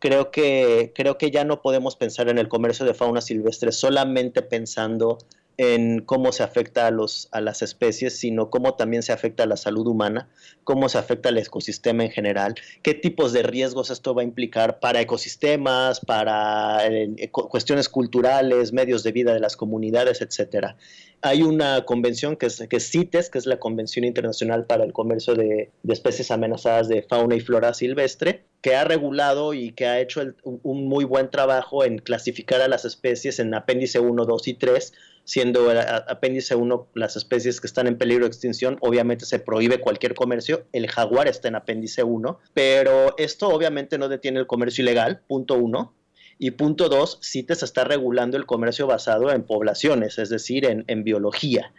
creo 0.02 0.32
que, 0.32 0.92
creo 0.96 1.18
que 1.18 1.30
ya 1.30 1.46
no 1.46 1.62
podemos 1.62 1.96
pensar 1.96 2.28
en 2.28 2.40
el 2.40 2.50
comercio 2.50 2.86
de 2.86 2.96
fauna 2.96 3.22
silvestre 3.22 3.72
solamente 3.72 4.42
pensando 4.42 5.20
en 5.62 6.02
cómo 6.02 6.32
se 6.32 6.42
afecta 6.42 6.88
a, 6.88 6.92
los, 6.92 7.30
a 7.32 7.40
las 7.40 7.62
especies, 7.62 8.18
sino 8.18 8.50
cómo 8.50 8.74
también 8.74 9.04
se 9.04 9.14
afecta 9.14 9.44
a 9.44 9.46
la 9.46 9.58
salud 9.58 9.86
humana, 9.86 10.28
cómo 10.64 10.90
se 10.90 10.98
afecta 10.98 11.30
al 11.30 11.38
ecosistema 11.38 12.04
en 12.04 12.10
general, 12.10 12.56
qué 12.82 12.96
tipos 12.96 13.32
de 13.32 13.44
riesgos 13.44 13.92
esto 13.92 14.16
va 14.16 14.24
a 14.24 14.26
implicar 14.26 14.80
para 14.80 15.02
ecosistemas, 15.02 16.00
para 16.00 16.88
eh, 16.88 17.30
cuestiones 17.30 17.90
culturales, 17.90 18.74
medios 18.74 19.04
de 19.04 19.12
vida 19.12 19.36
de 19.36 19.40
las 19.40 19.56
comunidades, 19.56 20.22
etcétera. 20.22 20.78
Hay 21.22 21.44
una 21.44 21.86
convención 21.86 22.36
que 22.36 22.48
es, 22.48 22.64
que 22.70 22.80
CITES, 22.80 23.30
que 23.30 23.38
es 23.38 23.46
la 23.46 23.60
Convención 23.60 24.06
Internacional 24.06 24.66
para 24.66 24.84
el 24.84 24.94
Comercio 24.94 25.36
de, 25.36 25.72
Especies 25.88 26.32
Amenazadas 26.32 26.88
de 26.88 27.04
Fauna 27.04 27.36
y 27.36 27.40
Flora 27.40 27.74
Silvestre, 27.74 28.46
que 28.62 28.76
ha 28.76 28.84
regulado 28.84 29.54
y 29.54 29.72
que 29.72 29.86
ha 29.86 30.00
hecho 30.00 30.22
un 30.44 30.88
muy 30.88 31.06
buen 31.06 31.30
trabajo 31.30 31.84
en 31.84 32.00
clasificar 32.00 32.62
a 32.62 32.68
las 32.68 32.86
especies 32.86 33.40
en 33.40 33.54
apéndice 33.54 34.00
1, 34.00 34.26
2 34.26 34.48
y 34.48 34.54
3 34.56 34.94
siendo 35.24 35.72
el 35.72 35.80
apéndice 35.80 36.56
1 36.56 36.88
las 36.96 37.16
especies 37.16 37.62
que 37.62 37.68
están 37.68 37.88
en 37.88 37.98
peligro 37.98 38.26
de 38.26 38.30
extinción, 38.30 38.78
obviamente 38.82 39.26
se 39.26 39.40
prohíbe 39.40 39.80
cualquier 39.80 40.14
comercio, 40.14 40.66
el 40.74 40.90
jaguar 40.90 41.28
está 41.28 41.48
en 41.48 41.56
apéndice 41.56 42.04
1, 42.04 42.40
pero 42.54 43.16
esto 43.18 43.50
obviamente 43.50 43.98
no 43.98 44.10
detiene 44.10 44.40
el 44.40 44.48
comercio 44.48 44.82
ilegal, 44.82 45.22
punto 45.28 45.56
1. 45.56 45.94
Y 46.44 46.50
punto 46.50 46.90
2, 46.90 47.20
CITES 47.22 47.62
está 47.62 47.84
regulando 47.84 48.36
el 48.36 48.48
comercio 48.48 48.88
basado 48.88 49.32
en 49.32 49.44
poblaciones, 49.44 50.18
es 50.18 50.30
decir, 50.30 50.66
en 50.66 51.04
biología, 51.04 51.72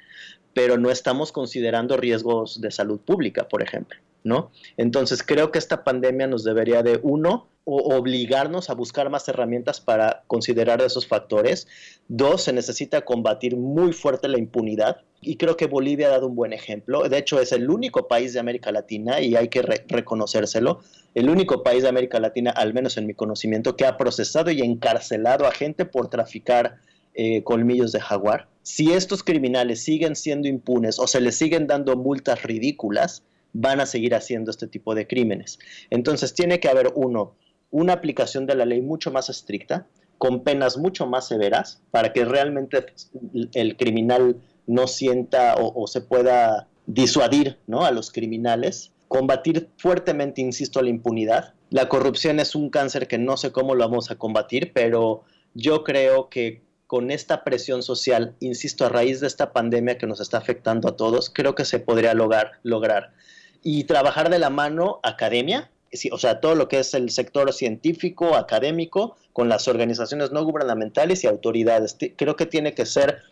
pero 0.54 0.78
no 0.78 0.90
estamos 0.90 1.32
considerando 1.32 1.96
riesgos 1.96 2.60
de 2.60 2.70
salud 2.70 3.00
pública, 3.00 3.48
por 3.48 3.62
ejemplo. 3.62 3.98
¿No? 4.24 4.52
Entonces 4.76 5.24
creo 5.24 5.50
que 5.50 5.58
esta 5.58 5.82
pandemia 5.82 6.28
nos 6.28 6.44
debería 6.44 6.84
de, 6.84 7.00
uno, 7.02 7.48
obligarnos 7.64 8.70
a 8.70 8.74
buscar 8.74 9.10
más 9.10 9.28
herramientas 9.28 9.80
para 9.80 10.22
considerar 10.26 10.80
esos 10.80 11.06
factores. 11.06 11.66
Dos, 12.08 12.44
se 12.44 12.52
necesita 12.52 13.02
combatir 13.02 13.56
muy 13.56 13.92
fuerte 13.92 14.28
la 14.28 14.38
impunidad 14.38 14.98
y 15.20 15.36
creo 15.36 15.56
que 15.56 15.66
Bolivia 15.66 16.08
ha 16.08 16.10
dado 16.10 16.26
un 16.26 16.34
buen 16.34 16.52
ejemplo. 16.52 17.08
De 17.08 17.18
hecho, 17.18 17.40
es 17.40 17.52
el 17.52 17.70
único 17.70 18.08
país 18.08 18.32
de 18.32 18.40
América 18.40 18.72
Latina 18.72 19.20
y 19.20 19.36
hay 19.36 19.48
que 19.48 19.62
reconocérselo. 19.62 20.80
El 21.14 21.30
único 21.30 21.62
país 21.62 21.84
de 21.84 21.88
América 21.88 22.18
Latina, 22.18 22.50
al 22.50 22.74
menos 22.74 22.96
en 22.96 23.06
mi 23.06 23.14
conocimiento, 23.14 23.76
que 23.76 23.86
ha 23.86 23.96
procesado 23.96 24.50
y 24.50 24.62
encarcelado 24.62 25.46
a 25.46 25.52
gente 25.52 25.84
por 25.84 26.08
traficar 26.08 26.78
eh, 27.14 27.42
colmillos 27.42 27.92
de 27.92 28.00
jaguar. 28.00 28.48
Si 28.62 28.92
estos 28.92 29.22
criminales 29.22 29.82
siguen 29.82 30.16
siendo 30.16 30.48
impunes 30.48 30.98
o 30.98 31.06
se 31.06 31.20
les 31.20 31.36
siguen 31.36 31.66
dando 31.66 31.96
multas 31.96 32.42
ridículas, 32.42 33.24
van 33.52 33.80
a 33.80 33.86
seguir 33.86 34.14
haciendo 34.14 34.50
este 34.50 34.66
tipo 34.66 34.94
de 34.94 35.06
crímenes. 35.06 35.58
Entonces 35.90 36.34
tiene 36.34 36.60
que 36.60 36.68
haber 36.68 36.92
uno, 36.94 37.34
una 37.70 37.94
aplicación 37.94 38.46
de 38.46 38.54
la 38.54 38.64
ley 38.64 38.80
mucho 38.80 39.10
más 39.10 39.28
estricta, 39.28 39.86
con 40.18 40.44
penas 40.44 40.78
mucho 40.78 41.06
más 41.06 41.26
severas 41.26 41.82
para 41.90 42.12
que 42.12 42.24
realmente 42.24 42.86
el 43.54 43.76
criminal 43.76 44.40
no 44.66 44.86
sienta 44.86 45.56
o, 45.56 45.86
se 45.86 46.00
pueda 46.00 46.68
disuadir 46.86 47.58
¿no? 47.66 47.84
a 47.84 47.90
los 47.90 48.12
criminales, 48.12 48.92
combatir 49.08 49.68
fuertemente, 49.76 50.40
insisto, 50.40 50.80
la 50.80 50.90
impunidad. 50.90 51.54
La 51.70 51.88
corrupción 51.88 52.38
es 52.40 52.54
un 52.54 52.70
cáncer 52.70 53.08
que 53.08 53.18
no 53.18 53.36
sé 53.36 53.50
cómo 53.50 53.74
lo 53.74 53.88
vamos 53.88 54.10
a 54.10 54.16
combatir, 54.16 54.72
pero 54.72 55.24
yo 55.54 55.84
creo 55.84 56.28
que 56.28 56.62
con 56.92 57.10
esta 57.10 57.42
presión 57.42 57.82
social, 57.82 58.34
insisto, 58.40 58.84
a 58.84 58.90
raíz 58.90 59.18
de 59.20 59.26
esta 59.26 59.54
pandemia 59.54 59.96
que 59.96 60.06
nos 60.06 60.20
está 60.20 60.36
afectando 60.36 60.90
a 60.90 60.94
todos, 60.94 61.30
creo 61.30 61.54
que 61.54 61.64
se 61.64 61.78
podría 61.78 62.12
lograr. 62.12 62.58
lograr. 62.64 63.14
Y 63.62 63.84
trabajar 63.84 64.28
de 64.28 64.38
la 64.38 64.50
mano 64.50 65.00
academia, 65.02 65.70
o 66.10 66.18
sea, 66.18 66.40
todo 66.40 66.54
lo 66.54 66.68
que 66.68 66.80
es 66.80 66.92
el 66.92 67.08
sector 67.08 67.50
científico, 67.54 68.36
académico, 68.36 69.16
con 69.32 69.48
las 69.48 69.68
organizaciones 69.68 70.32
no 70.32 70.44
gubernamentales 70.44 71.24
y 71.24 71.28
autoridades. 71.28 71.96
Creo 72.16 72.36
que 72.36 72.44
tiene 72.44 72.74
que 72.74 72.84
ser 72.84 73.22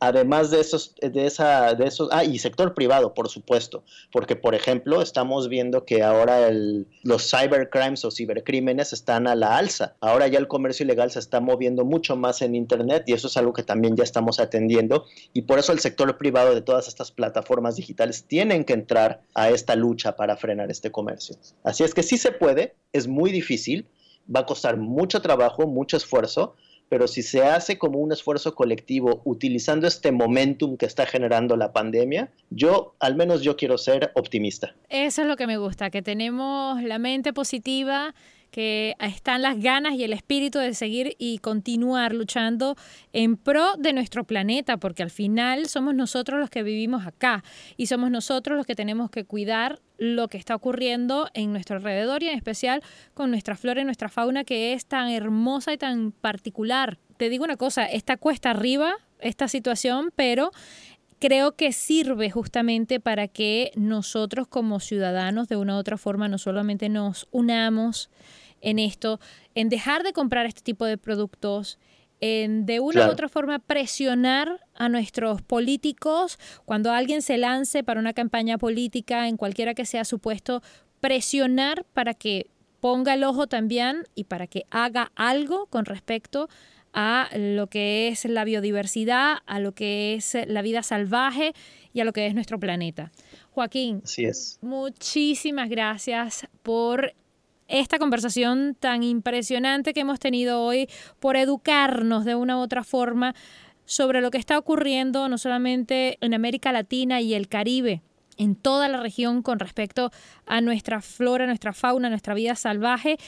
además 0.00 0.50
de 0.50 0.60
esos, 0.60 0.94
de 1.00 1.26
esa, 1.26 1.74
de 1.74 1.86
esos, 1.86 2.08
ah, 2.10 2.24
y 2.24 2.38
sector 2.38 2.74
privado, 2.74 3.12
por 3.12 3.28
supuesto, 3.28 3.84
porque 4.10 4.34
por 4.34 4.54
ejemplo 4.54 5.02
estamos 5.02 5.48
viendo 5.48 5.84
que 5.84 6.02
ahora 6.02 6.48
el, 6.48 6.86
los 7.02 7.30
cybercrimes 7.30 8.04
o 8.06 8.10
cibercrímenes 8.10 8.94
están 8.94 9.26
a 9.26 9.34
la 9.34 9.58
alza. 9.58 9.96
Ahora 10.00 10.26
ya 10.26 10.38
el 10.38 10.48
comercio 10.48 10.84
ilegal 10.84 11.10
se 11.10 11.18
está 11.18 11.40
moviendo 11.40 11.84
mucho 11.84 12.16
más 12.16 12.40
en 12.40 12.54
internet 12.54 13.04
y 13.06 13.12
eso 13.12 13.28
es 13.28 13.36
algo 13.36 13.52
que 13.52 13.62
también 13.62 13.94
ya 13.94 14.02
estamos 14.04 14.40
atendiendo 14.40 15.04
y 15.34 15.42
por 15.42 15.58
eso 15.58 15.72
el 15.72 15.80
sector 15.80 16.16
privado 16.16 16.54
de 16.54 16.62
todas 16.62 16.88
estas 16.88 17.12
plataformas 17.12 17.76
digitales 17.76 18.24
tienen 18.24 18.64
que 18.64 18.72
entrar 18.72 19.20
a 19.34 19.50
esta 19.50 19.76
lucha 19.76 20.16
para 20.16 20.36
frenar 20.36 20.70
este 20.70 20.90
comercio. 20.90 21.36
Así 21.62 21.84
es 21.84 21.92
que 21.92 22.02
sí 22.02 22.16
se 22.16 22.32
puede, 22.32 22.74
es 22.94 23.06
muy 23.06 23.30
difícil, 23.30 23.86
va 24.34 24.40
a 24.40 24.46
costar 24.46 24.78
mucho 24.78 25.20
trabajo, 25.20 25.66
mucho 25.66 25.96
esfuerzo, 25.96 26.56
pero 26.90 27.06
si 27.06 27.22
se 27.22 27.42
hace 27.42 27.78
como 27.78 28.00
un 28.00 28.12
esfuerzo 28.12 28.54
colectivo 28.54 29.22
utilizando 29.24 29.86
este 29.86 30.10
momentum 30.10 30.76
que 30.76 30.86
está 30.86 31.06
generando 31.06 31.56
la 31.56 31.72
pandemia, 31.72 32.32
yo, 32.50 32.96
al 32.98 33.14
menos 33.14 33.42
yo 33.42 33.56
quiero 33.56 33.78
ser 33.78 34.10
optimista. 34.16 34.74
Eso 34.88 35.22
es 35.22 35.28
lo 35.28 35.36
que 35.36 35.46
me 35.46 35.56
gusta, 35.56 35.90
que 35.90 36.02
tenemos 36.02 36.82
la 36.82 36.98
mente 36.98 37.32
positiva 37.32 38.12
que 38.50 38.96
están 39.00 39.42
las 39.42 39.60
ganas 39.60 39.94
y 39.94 40.04
el 40.04 40.12
espíritu 40.12 40.58
de 40.58 40.74
seguir 40.74 41.16
y 41.18 41.38
continuar 41.38 42.14
luchando 42.14 42.76
en 43.12 43.36
pro 43.36 43.76
de 43.78 43.92
nuestro 43.92 44.24
planeta, 44.24 44.76
porque 44.76 45.02
al 45.02 45.10
final 45.10 45.66
somos 45.66 45.94
nosotros 45.94 46.40
los 46.40 46.50
que 46.50 46.62
vivimos 46.62 47.06
acá 47.06 47.44
y 47.76 47.86
somos 47.86 48.10
nosotros 48.10 48.56
los 48.56 48.66
que 48.66 48.74
tenemos 48.74 49.10
que 49.10 49.24
cuidar 49.24 49.80
lo 49.98 50.28
que 50.28 50.38
está 50.38 50.54
ocurriendo 50.54 51.28
en 51.34 51.52
nuestro 51.52 51.76
alrededor 51.76 52.22
y 52.22 52.28
en 52.28 52.36
especial 52.36 52.82
con 53.14 53.30
nuestra 53.30 53.56
flora 53.56 53.82
y 53.82 53.84
nuestra 53.84 54.08
fauna 54.08 54.44
que 54.44 54.72
es 54.72 54.86
tan 54.86 55.10
hermosa 55.10 55.72
y 55.72 55.78
tan 55.78 56.12
particular. 56.12 56.98
Te 57.18 57.28
digo 57.28 57.44
una 57.44 57.56
cosa, 57.56 57.84
está 57.84 58.16
cuesta 58.16 58.50
arriba 58.50 58.94
esta 59.20 59.46
situación, 59.46 60.10
pero 60.16 60.52
creo 61.20 61.52
que 61.52 61.72
sirve 61.72 62.30
justamente 62.30 62.98
para 62.98 63.28
que 63.28 63.72
nosotros 63.76 64.48
como 64.48 64.80
ciudadanos 64.80 65.48
de 65.48 65.56
una 65.56 65.76
u 65.76 65.78
otra 65.78 65.98
forma 65.98 66.28
no 66.28 66.38
solamente 66.38 66.88
nos 66.88 67.28
unamos 67.30 68.10
en 68.60 68.78
esto, 68.78 69.20
en 69.54 69.68
dejar 69.68 70.02
de 70.02 70.12
comprar 70.12 70.46
este 70.46 70.62
tipo 70.62 70.84
de 70.84 70.98
productos, 70.98 71.78
en 72.20 72.66
de 72.66 72.80
una 72.80 73.06
u 73.06 73.10
otra 73.10 73.28
forma 73.28 73.58
presionar 73.58 74.60
a 74.74 74.88
nuestros 74.88 75.40
políticos 75.40 76.38
cuando 76.66 76.92
alguien 76.92 77.22
se 77.22 77.38
lance 77.38 77.82
para 77.82 78.00
una 78.00 78.12
campaña 78.12 78.58
política, 78.58 79.26
en 79.26 79.36
cualquiera 79.36 79.74
que 79.74 79.86
sea 79.86 80.04
su 80.04 80.18
puesto, 80.18 80.62
presionar 81.00 81.84
para 81.94 82.12
que 82.14 82.50
ponga 82.80 83.14
el 83.14 83.24
ojo 83.24 83.46
también 83.46 84.04
y 84.14 84.24
para 84.24 84.46
que 84.46 84.64
haga 84.70 85.12
algo 85.14 85.66
con 85.66 85.84
respecto 85.84 86.48
a 86.92 87.28
lo 87.36 87.68
que 87.68 88.08
es 88.08 88.24
la 88.24 88.44
biodiversidad, 88.44 89.38
a 89.46 89.60
lo 89.60 89.72
que 89.72 90.14
es 90.14 90.36
la 90.46 90.62
vida 90.62 90.82
salvaje 90.82 91.52
y 91.92 92.00
a 92.00 92.04
lo 92.04 92.12
que 92.12 92.26
es 92.26 92.34
nuestro 92.34 92.58
planeta. 92.58 93.12
Joaquín, 93.52 94.02
Así 94.04 94.24
es. 94.24 94.58
muchísimas 94.60 95.68
gracias 95.68 96.48
por 96.62 97.14
esta 97.70 97.98
conversación 97.98 98.76
tan 98.78 99.02
impresionante 99.02 99.94
que 99.94 100.00
hemos 100.00 100.18
tenido 100.18 100.60
hoy, 100.62 100.88
por 101.20 101.36
educarnos 101.36 102.24
de 102.24 102.34
una 102.34 102.58
u 102.58 102.60
otra 102.60 102.84
forma 102.84 103.34
sobre 103.84 104.20
lo 104.20 104.30
que 104.30 104.38
está 104.38 104.58
ocurriendo 104.58 105.28
no 105.28 105.38
solamente 105.38 106.18
en 106.20 106.34
América 106.34 106.72
Latina 106.72 107.20
y 107.20 107.34
el 107.34 107.48
Caribe, 107.48 108.02
en 108.36 108.54
toda 108.54 108.88
la 108.88 109.00
región 109.02 109.42
con 109.42 109.58
respecto 109.58 110.10
a 110.46 110.60
nuestra 110.60 111.02
flora, 111.02 111.46
nuestra 111.46 111.72
fauna, 111.72 112.08
nuestra 112.08 112.34
vida 112.34 112.54
salvaje 112.54 113.18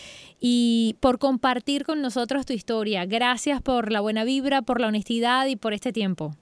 y 0.41 0.97
por 1.01 1.19
compartir 1.19 1.85
con 1.85 2.01
nosotros 2.01 2.47
tu 2.47 2.53
historia. 2.53 3.05
Gracias 3.07 3.61
por 3.61 3.93
la 3.93 4.01
buena 4.01 4.25
vibra, 4.25 4.63
por 4.63 4.81
la 4.81 4.89
honestidad 4.89 5.47
y 5.47 5.57
por 5.57 5.73
este 5.73 5.93
tiempo. 5.93 6.35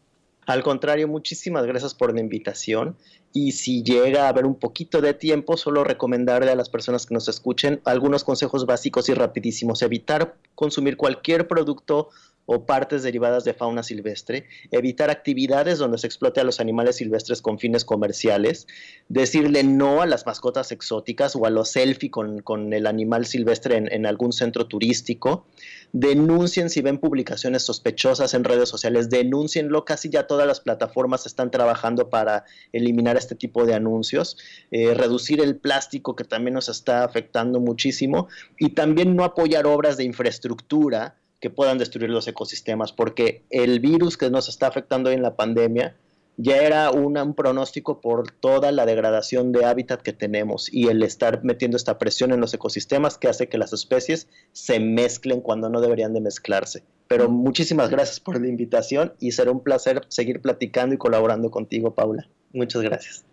Al 0.47 0.63
contrario, 0.63 1.09
muchísimas 1.09 1.65
gracias 1.67 1.95
por 1.95 2.15
la 2.15 2.21
invitación 2.21 2.97
y 3.33 3.53
si 3.53 3.83
llega 3.83 4.27
a 4.27 4.29
haber 4.29 4.45
un 4.45 4.57
poquito 4.57 5.01
de 5.01 5.15
tiempo, 5.15 5.57
solo 5.57 5.85
recomendarle 5.85 6.51
a 6.51 6.57
las 6.57 6.69
personas 6.69 7.07
que 7.07 7.15
nos 7.15 7.29
escuchen 7.29 7.81
algunos 7.85 8.25
consejos 8.25 8.67
básicos 8.67 9.09
y 9.09 9.15
rapidísimos. 9.15 9.83
Evitar 9.83 10.35
consumir 10.55 10.97
cualquier 10.97 11.47
producto 11.47 12.09
o 12.47 12.67
partes 12.67 13.05
derivadas 13.05 13.45
de 13.45 13.55
fauna 13.55 13.83
silvestre, 13.83 14.47
evitar 14.73 15.09
actividades 15.09 15.79
donde 15.79 15.99
se 15.99 16.07
explote 16.09 16.41
a 16.41 16.45
los 16.45 16.59
animales 16.59 16.97
silvestres 16.97 17.43
con 17.43 17.61
fines 17.61 17.85
comerciales, 17.85 18.67
decirle 19.09 19.63
no 19.63 20.03
a 20.03 20.07
las 20.07 20.27
mascotas 20.27 20.73
exóticas 20.73 21.37
o 21.37 21.47
a 21.47 21.51
los 21.51 21.71
selfie 21.71 22.11
con, 22.11 22.73
el 22.73 22.87
animal 22.87 23.27
silvestre 23.27 23.77
en, 23.77 24.05
algún 24.05 24.33
centro 24.33 24.67
turístico, 24.67 25.47
denuncien 25.93 26.71
si 26.71 26.83
ven 26.83 26.99
publicaciones 26.99 27.63
sospechosas 27.63 28.35
en 28.35 28.43
redes 28.43 28.69
sociales, 28.69 29.11
denúncienlo, 29.11 29.85
casi 29.85 30.09
ya 30.09 30.27
todas 30.27 30.47
las 30.47 30.61
plataformas 30.61 31.27
están 31.27 31.53
trabajando 31.53 32.11
para 32.11 32.45
eliminar 32.73 33.17
este 33.17 33.37
tipo 33.37 33.65
de 33.65 33.75
anuncios, 33.75 34.37
eh, 34.73 34.95
reducir 34.95 35.41
el 35.41 35.57
plástico 35.57 36.17
que 36.17 36.25
también 36.25 36.55
nos 36.55 36.69
está 36.69 37.05
afectando 37.05 37.61
muchísimo 37.61 38.29
y 38.59 38.71
también 38.71 39.15
no 39.15 39.23
apoyar 39.23 39.67
obras 39.67 39.97
de 39.97 40.05
infraestructura 40.05 41.15
que 41.41 41.51
puedan 41.51 41.79
destruir 41.79 42.11
los 42.11 42.29
ecosistemas, 42.29 42.93
porque 42.93 43.45
el 43.51 43.81
virus 43.81 44.17
que 44.17 44.31
nos 44.31 44.49
está 44.49 44.67
afectando 44.67 45.11
en 45.11 45.23
la 45.23 45.37
pandemia 45.37 45.97
ya 46.43 46.57
era 46.57 46.91
un 46.91 47.35
pronóstico 47.35 48.01
por 48.01 48.31
toda 48.31 48.73
la 48.73 48.87
degradación 48.87 49.53
de 49.53 49.65
hábitat 49.65 50.01
que 50.01 50.13
tenemos 50.13 50.73
y 50.73 50.89
el 50.89 51.03
estar 51.03 51.45
metiendo 51.45 51.77
esta 51.77 51.99
presión 51.99 52.33
en 52.33 52.41
los 52.41 52.55
ecosistemas 52.55 53.19
que 53.19 53.29
hace 53.29 53.49
que 53.49 53.59
las 53.59 53.73
especies 53.73 54.29
se 54.53 54.81
mezclen 54.81 55.41
cuando 55.41 55.69
no 55.69 55.81
deberían 55.81 56.15
de 56.15 56.21
mezclarse. 56.21 56.83
Pero 57.09 57.29
muchísimas 57.29 57.91
gracias 57.91 58.21
por 58.21 58.41
la 58.41 58.49
invitación 58.49 59.13
y 59.19 59.33
será 59.33 59.51
un 59.51 59.63
placer 59.63 60.07
seguir 60.09 60.41
platicando 60.41 60.95
y 60.95 60.99
colaborando 60.99 61.51
contigo, 61.51 61.95
Paula. 61.95 62.29
Muchas 62.53 62.83
gracias. 62.83 63.25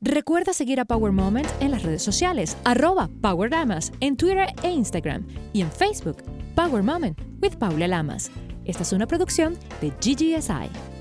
Recuerda 0.00 0.52
seguir 0.52 0.78
a 0.80 0.84
Power 0.84 1.12
Moment 1.12 1.48
en 1.60 1.70
las 1.70 1.82
redes 1.82 2.02
sociales, 2.02 2.56
arroba 2.64 3.10
Power 3.20 3.50
en 4.00 4.16
Twitter 4.16 4.48
e 4.62 4.70
Instagram 4.70 5.26
y 5.52 5.62
en 5.62 5.70
Facebook 5.70 6.22
Power 6.56 6.82
Moment 6.82 7.20
with 7.42 7.58
Paula 7.58 7.86
Lamas. 7.86 8.30
Esta 8.64 8.82
es 8.82 8.92
una 8.94 9.06
producción 9.06 9.58
de 9.82 9.90
GGSI. 9.90 10.95